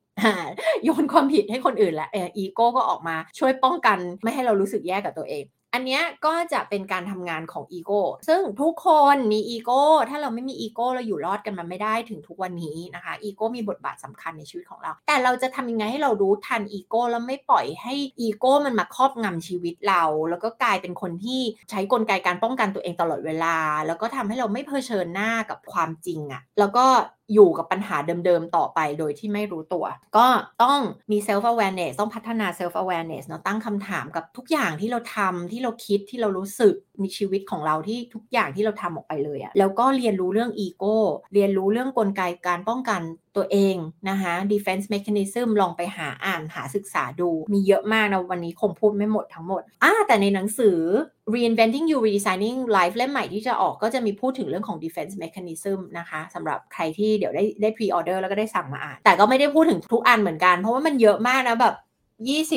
[0.85, 5.43] โยนความผิดให้คนอื่นแหละอีโก้ก็ออกมาช่วยป้องกันไม่ให้เรารู้สึกแย่กับตัวเอง
[5.75, 23.57] อันนี้ก็จะเป็นการทำงานของอีโก้ซึ่งทุกคนมีอีโก้ถ้าเราไม่มีอีโก้เราอยู่รอดกันมันไม่ได้ถึงทุกวันนี้นะคะอีโก้มีบทบาทสำคัญในชีวิตของเรา แต่เราจะทำยังไงให้เรารู้ทันอีโก้แล้วไม่ปล่อยให้อีโก้มันมาครอบงำชีวิตเรา แล้วก็กลายเป็นคนที่ใช้กลไกการป้องกันตัวเองตลอดเวลา
[23.87, 26.85] แล้วก็ทำให้เราไม่เผชิญหน้ากับความจริงอะแล้วก็
[27.33, 29.85] อยู่กับปัญหาเดิมๆต่อไปโดยที่ไม่รู้ตัว
[30.17, 30.27] ก็
[30.63, 30.79] ต้อง
[31.11, 40.95] มี self awareness ต้องพัฒนา self awareness เนาะตั้งคำถามกับทุกอย่างที่เราทำที่เราคิดที่เรารู้สึกในชีวิตของเราที่ทุกอย่างที่เราทำออกไปเลยอะแล้วก็เรียนรู้เรื่อง ego
[41.33, 43.01] เรียนรู้เรื่องกลไกการป้องกัน
[43.37, 43.75] ตัวเอง
[44.09, 50.77] นะคะ defense mechanism ลองไปหาอ่านหาศึกษาดู มีเยอะมากนะ วันนี้คงพูดไม่หมดทั้งหมดอ่าแต่ในหนังสือ
[51.33, 61.75] reinventing you redesigning life เล่มใหม่ที่จะออกก็จะมีพูดถึงเรื่องของ defense mechanism นะคะสำหรับใครที่เดี๋ยวได้ได้ pre order แล้วก็ได้สั่งมาอ่าน แต่ก็ไม่ได้พูดถึงทุกอันเหมือนกัน เพราะว่ามันเยอะมากนะแบบ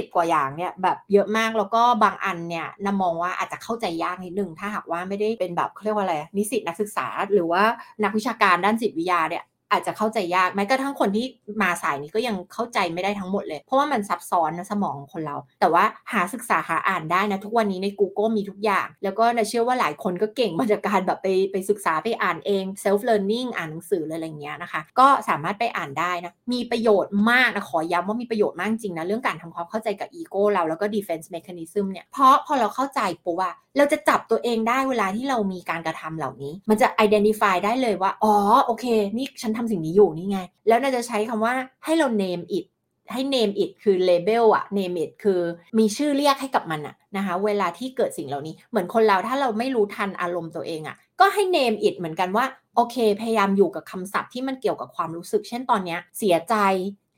[0.03, 7.63] 20 กว่าอย่างเนี่ยแบบเยอะมากแล้วก็บางอันเนี่ยนามองว่าอาจจะเข้าใจยากนิดนึง ถ้าหากว่าไม่ได้เป็นแบบเขาเรียกว่าอะไรนิสิตนักศึกษา หรือว่า
[8.05, 11.27] นักวิชาการด้านจิตวิทยาเนี่ย อาจจะเข้าใจยากแม้กระทั่งคนที่
[11.63, 40.39] มาสายนี้ก็ยังเข้าใจไม่ได้ทั้งหมดเลย เพราะว่ามันซับซ้อนนะสมองของคนเรา แต่ว่าหาศึกษาหาอ่านได้นะทุกวันนี้ใน Google มีทุกอย่าง แล้วก็นะเชื่อว่าหลายคนก็เก่งมาจากการแบบไปไปศึกษาไปอ่านเอง self learning อ่านหนังสืออะไรอย่างเงี้ยนะคะ ก็สามารถไปอ่านได้นะมีประโยชน์มากนะขอย้ำว่ามีประโยชน์มากจริงนะเรื่องการทำความเข้าใจกับอีโก้เราแล้วก็ defense mechanism เนี่ยเพราะพอเราเข้าใจปุ๊บว่าเราจะจับตัวเองได้เวลาที่เรามีการกระทำเหล่านี้ มันจะ identify ได้เลยว่าอ๋อโอเคนี่ฉันทำสิ่งนี้อยู่นี่ไง
[40.69, 42.67] แล้วน่าจะใช้คำว่าให้เรา name it
[43.13, 45.41] ให้ name it คือ label อะ name it คือ
[45.79, 52.45] มีชื่อเรียกให้กับมันอะนะคะ เวลาที่เกิดสิ่งเหล่านี้ เหมือนคนเราถ้าเราไม่รู้ทันอารมณ์ตัวเองอะก็ให้ name it เหมือนกันว่า
[52.75, 56.55] โอเค พยายามอยู่กับคำศัพท์ที่มันเกี่ยวกับความรู้สึก เช่นตอนนี้เสียใจ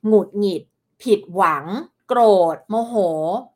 [0.07, 0.63] หงุดหงิด
[1.03, 1.65] ผิดหวัง
[2.13, 2.95] โกรธ โมโห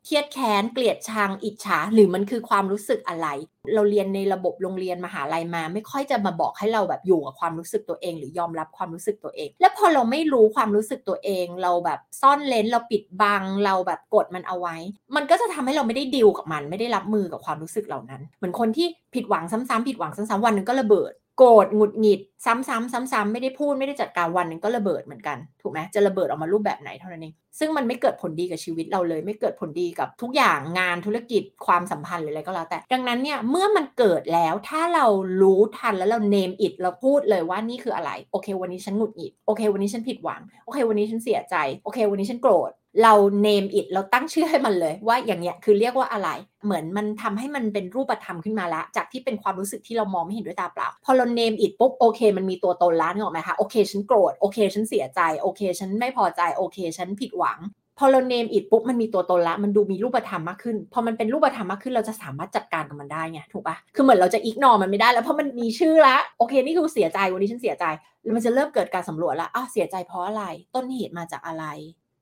[0.05, 3.27] เครียดแค้น เกลียดชัง อิจฉา หรือมันคือความรู้สึกอะไร
[3.73, 14.77] เราเรียนในระบบโรงเรียนมหาลัยมา ไม่ค่อยจะมาบอกให้เราแบบอยู่กับความรู้สึกตัวเอง หรือยอมรับความรู้สึกตัวเอง แล้วพอเราไม่รู้ความรู้สึกตัวเอง เราแบบซ่อนเลนเราปิดบัง เราแบบกดมันเอาไว้
[15.15, 35.05] มันก็จะทำให้เราไม่ได้ดิวกับมัน ไม่ได้รับมือกับความรู้สึกเหล่านั้น เหมือนคนที่ผิดหวังซ้ำๆผิดหวังซ้ำๆวันนึงก็ระเบิด โกรธหงุดหงิด ซ้ำๆซ้ำๆไม่ได้พูดไม่ได้จัดการวันนึงก็ระเบิดเหมือนกันถูกไหมจะระเบิดออกมารูปแบบไหนเท่านั้นเองซึ่งมันไม่เกิดผลดีกับชีวิตเราเลย ไม่เกิดผลดีกับทุกอย่างงานธุรกิจความสัมพันธ์หรืออะไรก็แล้วแต่ ดังนั้นเนี่ยเมื่อมันเกิดแล้วถ้าเรา
[35.41, 42.71] รู้ทันแล้วเราเนมอิดเราพูดเลยว่านี่คืออะไรโอเค วันนี้ฉันหงุดหงิดโอเค วันนี้ฉันผิดหวังโอเค วันนี้ฉันเสียใจโอเค วันนี้ฉันโกรธ
[43.03, 46.29] เราเนมอิดเราตั้งชื่อให้มันเลย ว่าอย่างเนี้ยคือเรียกว่าอะไร
[46.65, 57.59] เหมือนมันทำให้มันเป็นรูปธรรมขึ้นมาแล้ว จากที่เป็นความรู้สึกที่เรามองไม่เห็นด้วยตาเปล่า พอเราเนมอิดปุ๊บโอเค มันมีตัวตนล้านนึกออกไหมคะโอเคฉันโกรธโอเคฉันเสียใจโอเคฉันไม่พอใจโอเคฉันผิดหวัง
[57.99, 67.85] พอเราเนมอิดปุ๊บมันมีตัวตนละมันดูมีรูปธรรมมากขึ้น พอมันเป็นรูปธรรมมากขึ้นเราจะสามารถจัดการกับมันได้ไงถูกปะคือเหมือนเราจะอิกนอมันไม่ได้แล้วเพราะมันมีชื่อละโอเคนี่คือเสียใจวันนี้ฉันเสียใจ
[68.23, 70.43] แล้วมันจะเริ่มเกิดการสำรวจละอ้าวเสียใจเพราะอะไร
[70.75, 71.65] ต้นเหตุมาจากอะไร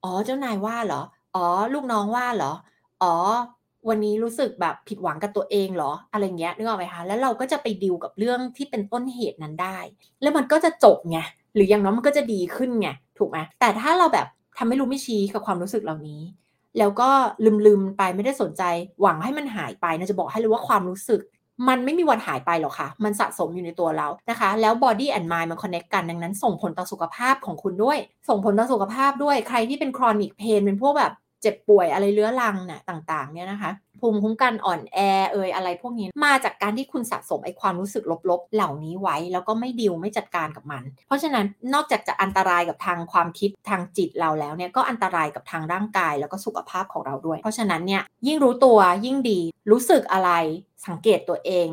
[0.03, 1.01] อ๋อเจ้านายว่าเหรอ
[1.35, 2.51] อ๋อ ลูกน้องว่าเหรอ
[3.03, 3.13] อ๋อ
[3.89, 9.77] วันนี้รู้สึกแบบผิดหวังกับตัวเองเหรอ อะไรเงี้ยนึกออกไหมคะแล้วเราก็จะไปดิวกับเรื่องที่เป็นต้นเหตุนั้นได้
[10.21, 11.17] แล้วมันก็จะจบไง
[11.55, 16.21] หรืออย่างน้อยมันก็จะดีขึ้นไงถูกไหมแต่ถ้าเราแบบทำไม่รู้ไม่ชี้กับความรู้สึกเหล่านี้
[16.79, 17.09] แล้วก็
[17.65, 18.63] ลืมๆไปไม่ได้สนใจ
[19.01, 21.21] หวังให้มันหายไปนะจะบอกให้เลยว่าความรู้สึก
[21.67, 27.97] มันไม่มีวันหายไปหรอกค่ะ มันสะสมอยู่ในตัวเรานะคะ แล้ว body and mind มัน connect กัน ดังนั้นส่งผลต่อสุขภาพของคุณด้วย
[28.29, 34.99] ส่งผลต่อสุขภาพด้วย ใครที่เป็น chronic pain เป็นพวกแบบเจ็บป่วยอะไรเรื้อรังเนี่ยต่างๆเนี่ยนะคะ ภูมิคุ้มกันอ่อนแอ
[35.31, 49.39] เอ่ยอะไรพวกนี้ มาจากการที่คุณสะสมไอ้ความรู้สึกลบๆ เหล่านี้ไว้แล้วก็ไม่ดิวไม่จัดการกับมัน เพราะฉะนั้นนอกจากจะอันตรายกับทางความคิดทางจิตเราแล้วเนี่ยก็อันตรายกับทางร่างกายแล้วก็สุขภาพของเราด้วย เพราะฉะนั้นเนี่ยยิ่งรู้ตัวยิ่งดี
[49.71, 50.31] รู้สึกอะไร
[50.87, 51.67] สังเกตตัวเอง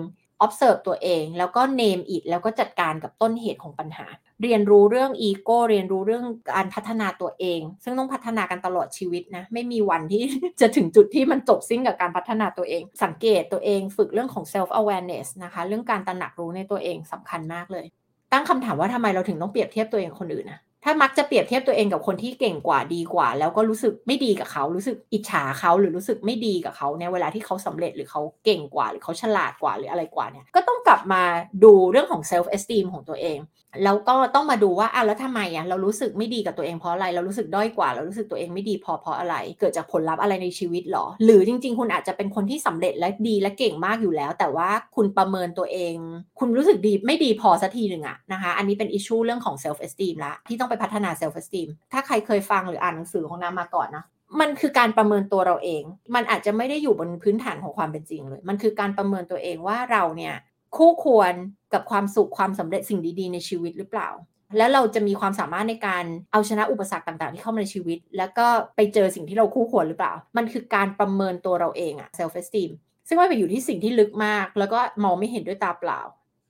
[0.44, 4.06] observe ตัวเอง แล้วก็ name it แล้วก็จัดการกับต้นเหตุของปัญหา
[4.42, 10.22] เรียนรู้เรื่องอีโก้เรียนรู้เรื่องการพัฒนาตัวเอง ซึ่งต้องพัฒนากันตลอดชีวิตนะ ไม่มีวันที่
[10.60, 17.86] จะถึงจุดที่มันจบสิ้นกับการพัฒนาตัวเอง สังเกตตัวเองฝึกเรื่องของ self awareness นะคะ เรื่องการตระหนักรู้ในตัวเองสำคัญมากเลย
[18.32, 31.22] ตั้งคำถามว่าทำไมเราถึงต้องเปรียบเทียบตัวเองคนอื่นนะ ถ้ามักจะเปรียบเทียบตัวเองกับคนที่เก่งกว่าดีกว่า แล้วก็รู้สึกไม่ดีกับเขารู้สึกอิจฉาเขาหรือรู้สึกไม่ดีกับเขาในเวลาที่เขาสำเร็จหรือเขาเก่งกว่า หรือเขาฉลาดกว่าหรืออะไรกว่าเนี่ยก็ต้องกลับมา
[31.64, 33.40] ดูเรื่องของ self esteem ของตัวเอง
[33.84, 45.94] แล้วก็ต้องมาดูว่าอะแล้วทำไมอะเรารู้สึกไม่ดีกับตัวเองเพราะอะไร เรารู้สึกด้อยกว่า เรารู้สึกตัวเองไม่ดีพอเพราะอะไร เกิดจากผลลัพธ์อะไรในชีวิตหรอ หรือจริง ๆ คุณอาจจะเป็นคนที่สำเร็จและดีและเก่งมากอยู่แล้ว แต่ว่าคุณประเมินตัวเอง
[46.38, 54.04] คุณรู้สึกดีไม่ดีพอสักทีหนึ่งอะนะคะ อันนี้เป็นอิชชูเรื่องของ self esteem ละที่ต้องไปพัฒนา self esteem ถ้าใครเคยฟังหรืออ่านหนังสือของน้ำมาก่อนนะ
[54.40, 55.82] มันคือการประเมินตัวเราเอง
[56.14, 60.34] มันอาจจะไม่ได้อยู่บนพื้นฐานของความเป็นจริงเลย มันคือการประเมินตัวเองว่าเราเนี่ย
[60.76, 61.34] คู่ควร
[61.72, 64.10] กับความสุขความสำเร็จสิ่งดีๆ ในชีวิตหรือเปล่า
[64.58, 68.46] แล้วเราจะมีความสามารถในการเอาชนะอุปสรรคต่างๆ ที่เข้ามาในชีวิต แล้วก็
[68.76, 72.70] ไปเจอสิ่งที่เราคู่ควรหรือเปล่า มันคือการประเมินตัวเราเองอะ self esteem
[73.08, 76.00] ซึ่งมันไปอยู่ที่สิ่งที่ลึกมาก แล้วก็มองไม่เห็นด้วยตาเปล่า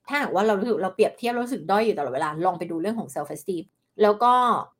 [0.07, 3.63] ถ้าหากว่าเรารู้สึกเราเปรียบเทียบรู้สึกด้อยอยู่ตลอดเวลา ลองไปดูเรื่องของ self esteem
[4.03, 4.33] แล้วก็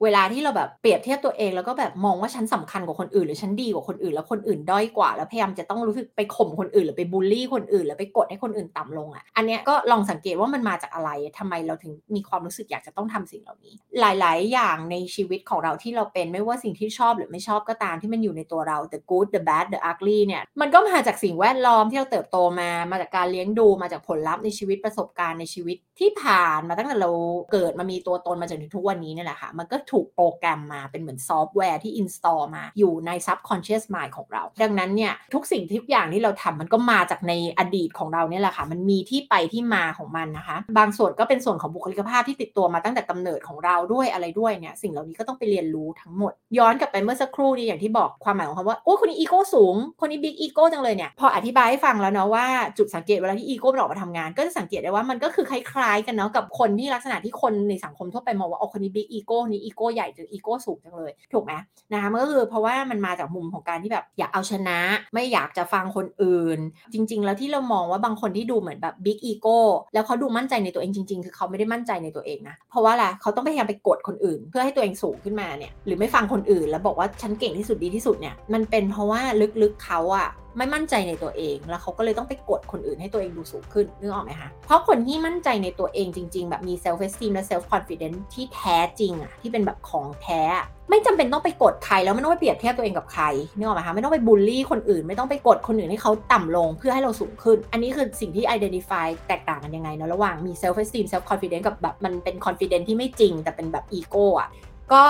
[0.04, 20.20] เวลาที่เราแบบเปรียบเทียบตัวเองแล้วก็แบบมองว่าฉันสำคัญกว่าคนอื่น หรือฉันดีกว่าคนอื่น แล้วคนอื่นด้อยกว่า แล้วพยายามจะต้องรู้สึกไปข่มคนอื่น หรือไปบูลลี่คนอื่น หรือไปกดให้คนอื่นต่ำลงอะ่ะอันเนี้ยก็ลองสังเกตว่ามันมาจากอะไรทำไมเราถึงมีความรู้สึกอยากจะต้องทำสิ่งเหล่านี้ หลาย ๆ อย่างในชีวิตของเราที่เราเป็นไม่ว่าสิ่งที่ชอบหรือไม่ชอบก็ตามที่มันอยู่ในตัวเรา the good the bad the ugly
[20.28, 27.12] เนี่ยมันก็มาจากสิ่งแวดล้อมที่เราเติบโตมามาจากการเลี้ยงดูมาจากผลลัพธ์ในชีวิตประสบการณ์ในชีวิตที่ผ่านมาตั้งแต่เรา
[27.52, 52.46] เกิดมามีตัวตนมาจนถึงทุกวันนี้นี่แหละค่ะ มันก็ถูกโปรแกรมมาเป็นเหมือนซอฟต์แวร์ที่ install มาอยู่ใน subconscious mind ของเรา ดังนั้นเนี่ยทุกสิ่งทุกอย่างที่เราทำมันก็มาจากในอดีตของเราเนี่ยแหละค่ะ มันมีที่ไปที่มาของมันนะคะ บางส่วนก็เป็นส่วนของบุคลิกภาพที่ติดตัวมาตั้งแต่กำเนิดของเราด้วยอะไรด้วยเนี่ยสิ่งเหล่านี้ก็ต้องไปเรียนรู้ทั้งหมด ย้อนกลับไปเมื่อสักครู่นี้อย่างที่บอกความหมายของคำว่าโอ้คนนี้อีโก้สูง คนนี้ big ego จังเลยเนี่ยพออธิบายให้ฟังแล้วเนาะว่า
[52.78, 61.54] จุดสังเกตเวลาที่อีโก้มันออกมาทำงาน ก็จะสังเกตได้ว่ามันก็คือคล้ายๆ กันเนาะกับคนที่ลักษณะที่คนในสังคมทั่วไปมองว่าโอ้คนนี้ big ego นี้อีโก้ใหญ่หรืออีโก้สูงจังเลย ถูกไหม
[61.94, 64.80] นะคะมันก็คือเพราะว่ามันมาจากมุมของการที่แบบอยากเอาชนะ
[65.14, 66.60] ไม่อยากจะฟังคนอื่น
[66.94, 69.58] จริง ๆ แล้วที่เรามองว่าบางคนที่ดูเหมือนแบบ big ego
[69.94, 79.22] แล้วเขาดูมั่นใจในตัวเองจริง ๆ คือเขาไม่ได้มั่นใจในตัวเองนะเพราะว่าอะไรเขาต้องพยายามไปกดคนอื่น เพื่อให้ตัวเองสูงขึ้นมาเนี่ยหรือไม่ฟังคนอื่น แล้วบอกว่าฉันเก่งที่สุดดีที่สุดเนี่ยมันเป็นเพราะว่า
[79.62, 90.42] ลึกๆเขาอะ ไม่มั่นใจในตัวเอง แล้วเขาก็เลยต้องไปกดคนอื่นให้ตัวเองดูสูงขึ้นนึกออกไหมคะ เพราะคนที่มั่นใจในตัวเองจริง ๆ แบบมี self esteem และ self confidence ที่แท้จริงอะที่เป็นแบบของแท้
[90.90, 93.24] ไม่จำเป็นต้องไปกดใครแล้วไม่ต้องไปเปรียบเทียบตัวเองกับใคร
[93.56, 104.50] นึกออกไหมคะไม่ต้องไปบูลลี่คนอื่น ไม่ต้องไปกดคนอื่นให้เขาต่ำลงเพื่อให้เราสูงขึ้น อันนี้คือสิ่งที่ identify แตกต่างกันยังไงเนาะระหว่างมี self esteem self confidence กับแบบมันเป็น confidence ที่ไม่จริง แต่เป็นแบบ ego อะ
[104.94, 105.04] ก็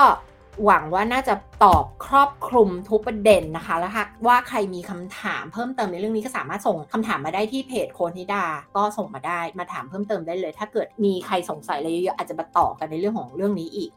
[0.66, 8.44] หวังว่าน่าจะตอบครอบคลุมทุกประเด็นนะคะ แล้วหากว่าใครมีคำถามเพิ่มเติมในเรื่องนี้ก็สามารถส่งคำถามมาได้ที่เพจโค้ชนิดา
[8.76, 13.92] ก็ส่งมาได้มาถามเพิ่มเติมได้เลย ถ้าเกิดมีใครสงสัยอะไรเยอะๆอาจจะมาต่อกันในเรื่องของเรื่องนี้อีก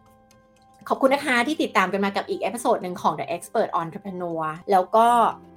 [0.88, 5.06] ขอบคุณนะคะที่ติดตามกันมากับอีก episode หนึ่งของ The Expert Entrepreneur แล้วก็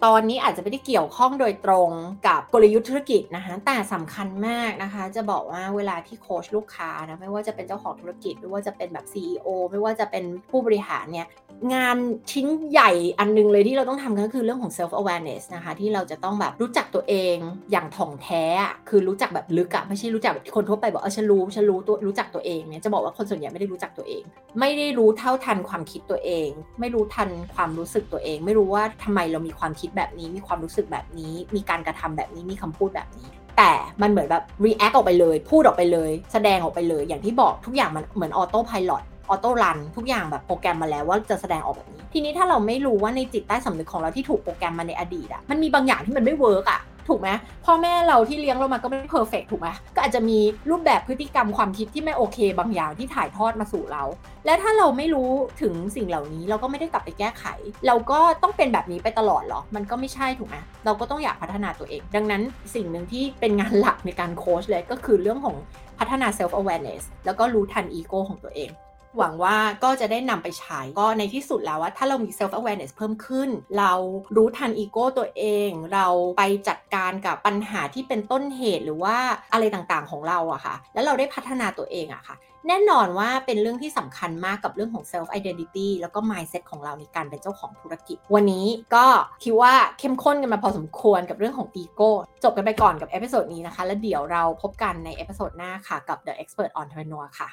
[0.05, 1.89] ตอนนี้อาจจะไม่ได้เกี่ยวข้องโดยตรง
[2.28, 11.28] กับกลยุทธ์ธุรกิจนะคะ แต่สำคัญมากนะคะ จะบอกว่าเวลาที่โค้ชลูกค้านะ ไม่ว่าจะเป็นเจ้าของธุรกิจ ไม่ว่าจะเป็นแบบ CEO ไม่ว่าจะเป็นผู้บริหารเนี่ย
[11.73, 11.97] งาน
[12.32, 17.36] ชิ้นใหญ่อันนึงเลยที่เราต้องทำก็คือเรื่องของ self awareness นะคะ ที่เราจะต้องแบบรู้จักตัวเอง
[17.71, 18.43] อย่างถ่องแท้
[18.89, 24.23] คือรู้จักแบบลึกอะไม่ใช่รู้จักแบบคนทั่วไปบอกเออฉันรู้ฉันรู้ตัวรู้จักตัวเองเนี่ยจะบอกว่าคนส่วนใหญ่ไม่ได้รู้จักตัวเอง
[24.59, 26.49] ไม่ได้รู้เท่าทันความคิดตัวเอง
[26.80, 38.97] ไม่รู้ทันความรู้สึกตัวเอง ไม่รู้ว่าทำไมเรามีความคิดแบบนี้ มีความรู้สึกแบบนี้ มีการกระทำแบบนี้มีคำพูดแบบนี้ แต่มันเหมือนแบบ react ออกไปเลย พูดออกไปเลย แสดงออกไปเลย อย่างที่บอกทุกอย่างมันเหมือนออโต้พายロ
[39.29, 47.30] auto run ทุกอย่างแบบโปรแกรมมาแล้วว่าจะแสดงออกแบบนี้ ทีนี้ถ้าเราไม่รู้ว่าในจิตใต้สำนึกของเราที่ถูกโปรแกรมมาในอดีตอะมันมีบางอย่างที่มันไม่เวิร์กอะถูกไหม
[47.65, 54.03] พ่อแม่เราที่เลี้ยงเรามาก็ไม่ perfect ถูกไหมก็อาจจะมีรูปแบบพฤติกรรมความคิดที่ไม่โอเคบางอย่างที่ถ่ายทอดมาสู่เรา
[54.45, 55.30] และถ้าเราไม่รู้
[55.61, 57.43] ถึงสิ่งเหล่านี้เราก็ไม่ได้กลับไปแก้ไข
[57.88, 62.41] เราก็ต้องเป็นแบบนี้ไปตลอดหรอ มันก็ไม่ใช่ถูกไหมเราก็ต้องอยากพัฒนาตัวเอง ดังนั้น
[62.75, 65.55] สิ่งหนึ่งที่เป็นงานหลักในการโค้ชเลยก็คือเรื่องของ
[65.99, 68.71] พัฒนา self awareness แล้วก็รู้ทันอีโก้ของตัวเอง
[69.17, 73.49] หวังว่าก็จะได้นำไปใช้ก็ในที่สุดแล้วว่าถ้าเรามี self awareness เพิ่มขึ้น
[73.79, 73.93] เรา
[74.35, 79.17] รู้ทันอีโก้ตัวเอง เราไปจัดการกับปัญหาที่เป็นต้นเหตุหรือว่า
[79.53, 82.37] อะไรต่างๆของเราอะค่ะ แล้วเราได้พัฒนาตัวเองอะค่ะ
[82.67, 89.05] แน่นอนว่าเป็นเรื่องที่สำคัญมากกับเรื่องของ self identity แล้วก็ mindset ของเราในการเป็นเจ้าของธุรกิจ วันนี้ก็
[89.43, 92.11] คิดว่าเข้มข้นกันมาพอสมควรกับเรื่องของอีโก้
[92.43, 97.49] จบกันไปก่อนกับ episode นี้นะคะ แล้วเดี๋ยวเราพบกันใน episode หน้าค่ะกับ The Expert Entrepreneur ค่ะ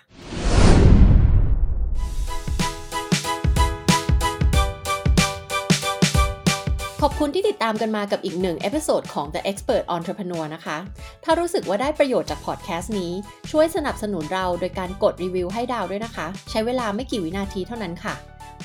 [7.06, 10.76] ขอบคุณที่ติดตามกันมากับอีกหนึ่ง episode ของ The Expert Entrepreneur นะคะ
[11.24, 13.12] ถ้ารู้สึกว่าได้ประโยชน์จากพอดแคสต์นี้
[13.50, 18.14] ช่วยสนับสนุนเราโดยการกดรีวิวให้ดาวด้วยนะคะ ใช้เวลาไม่กี่วินาทีเท่านั้นค่ะ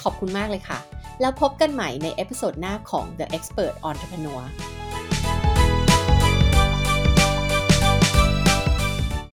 [0.04, 0.80] ขอบคุณมากเลยค่ะ
[1.22, 4.42] แล้วพบกันใหม่ใน episode หน้าของ The Expert Entrepreneur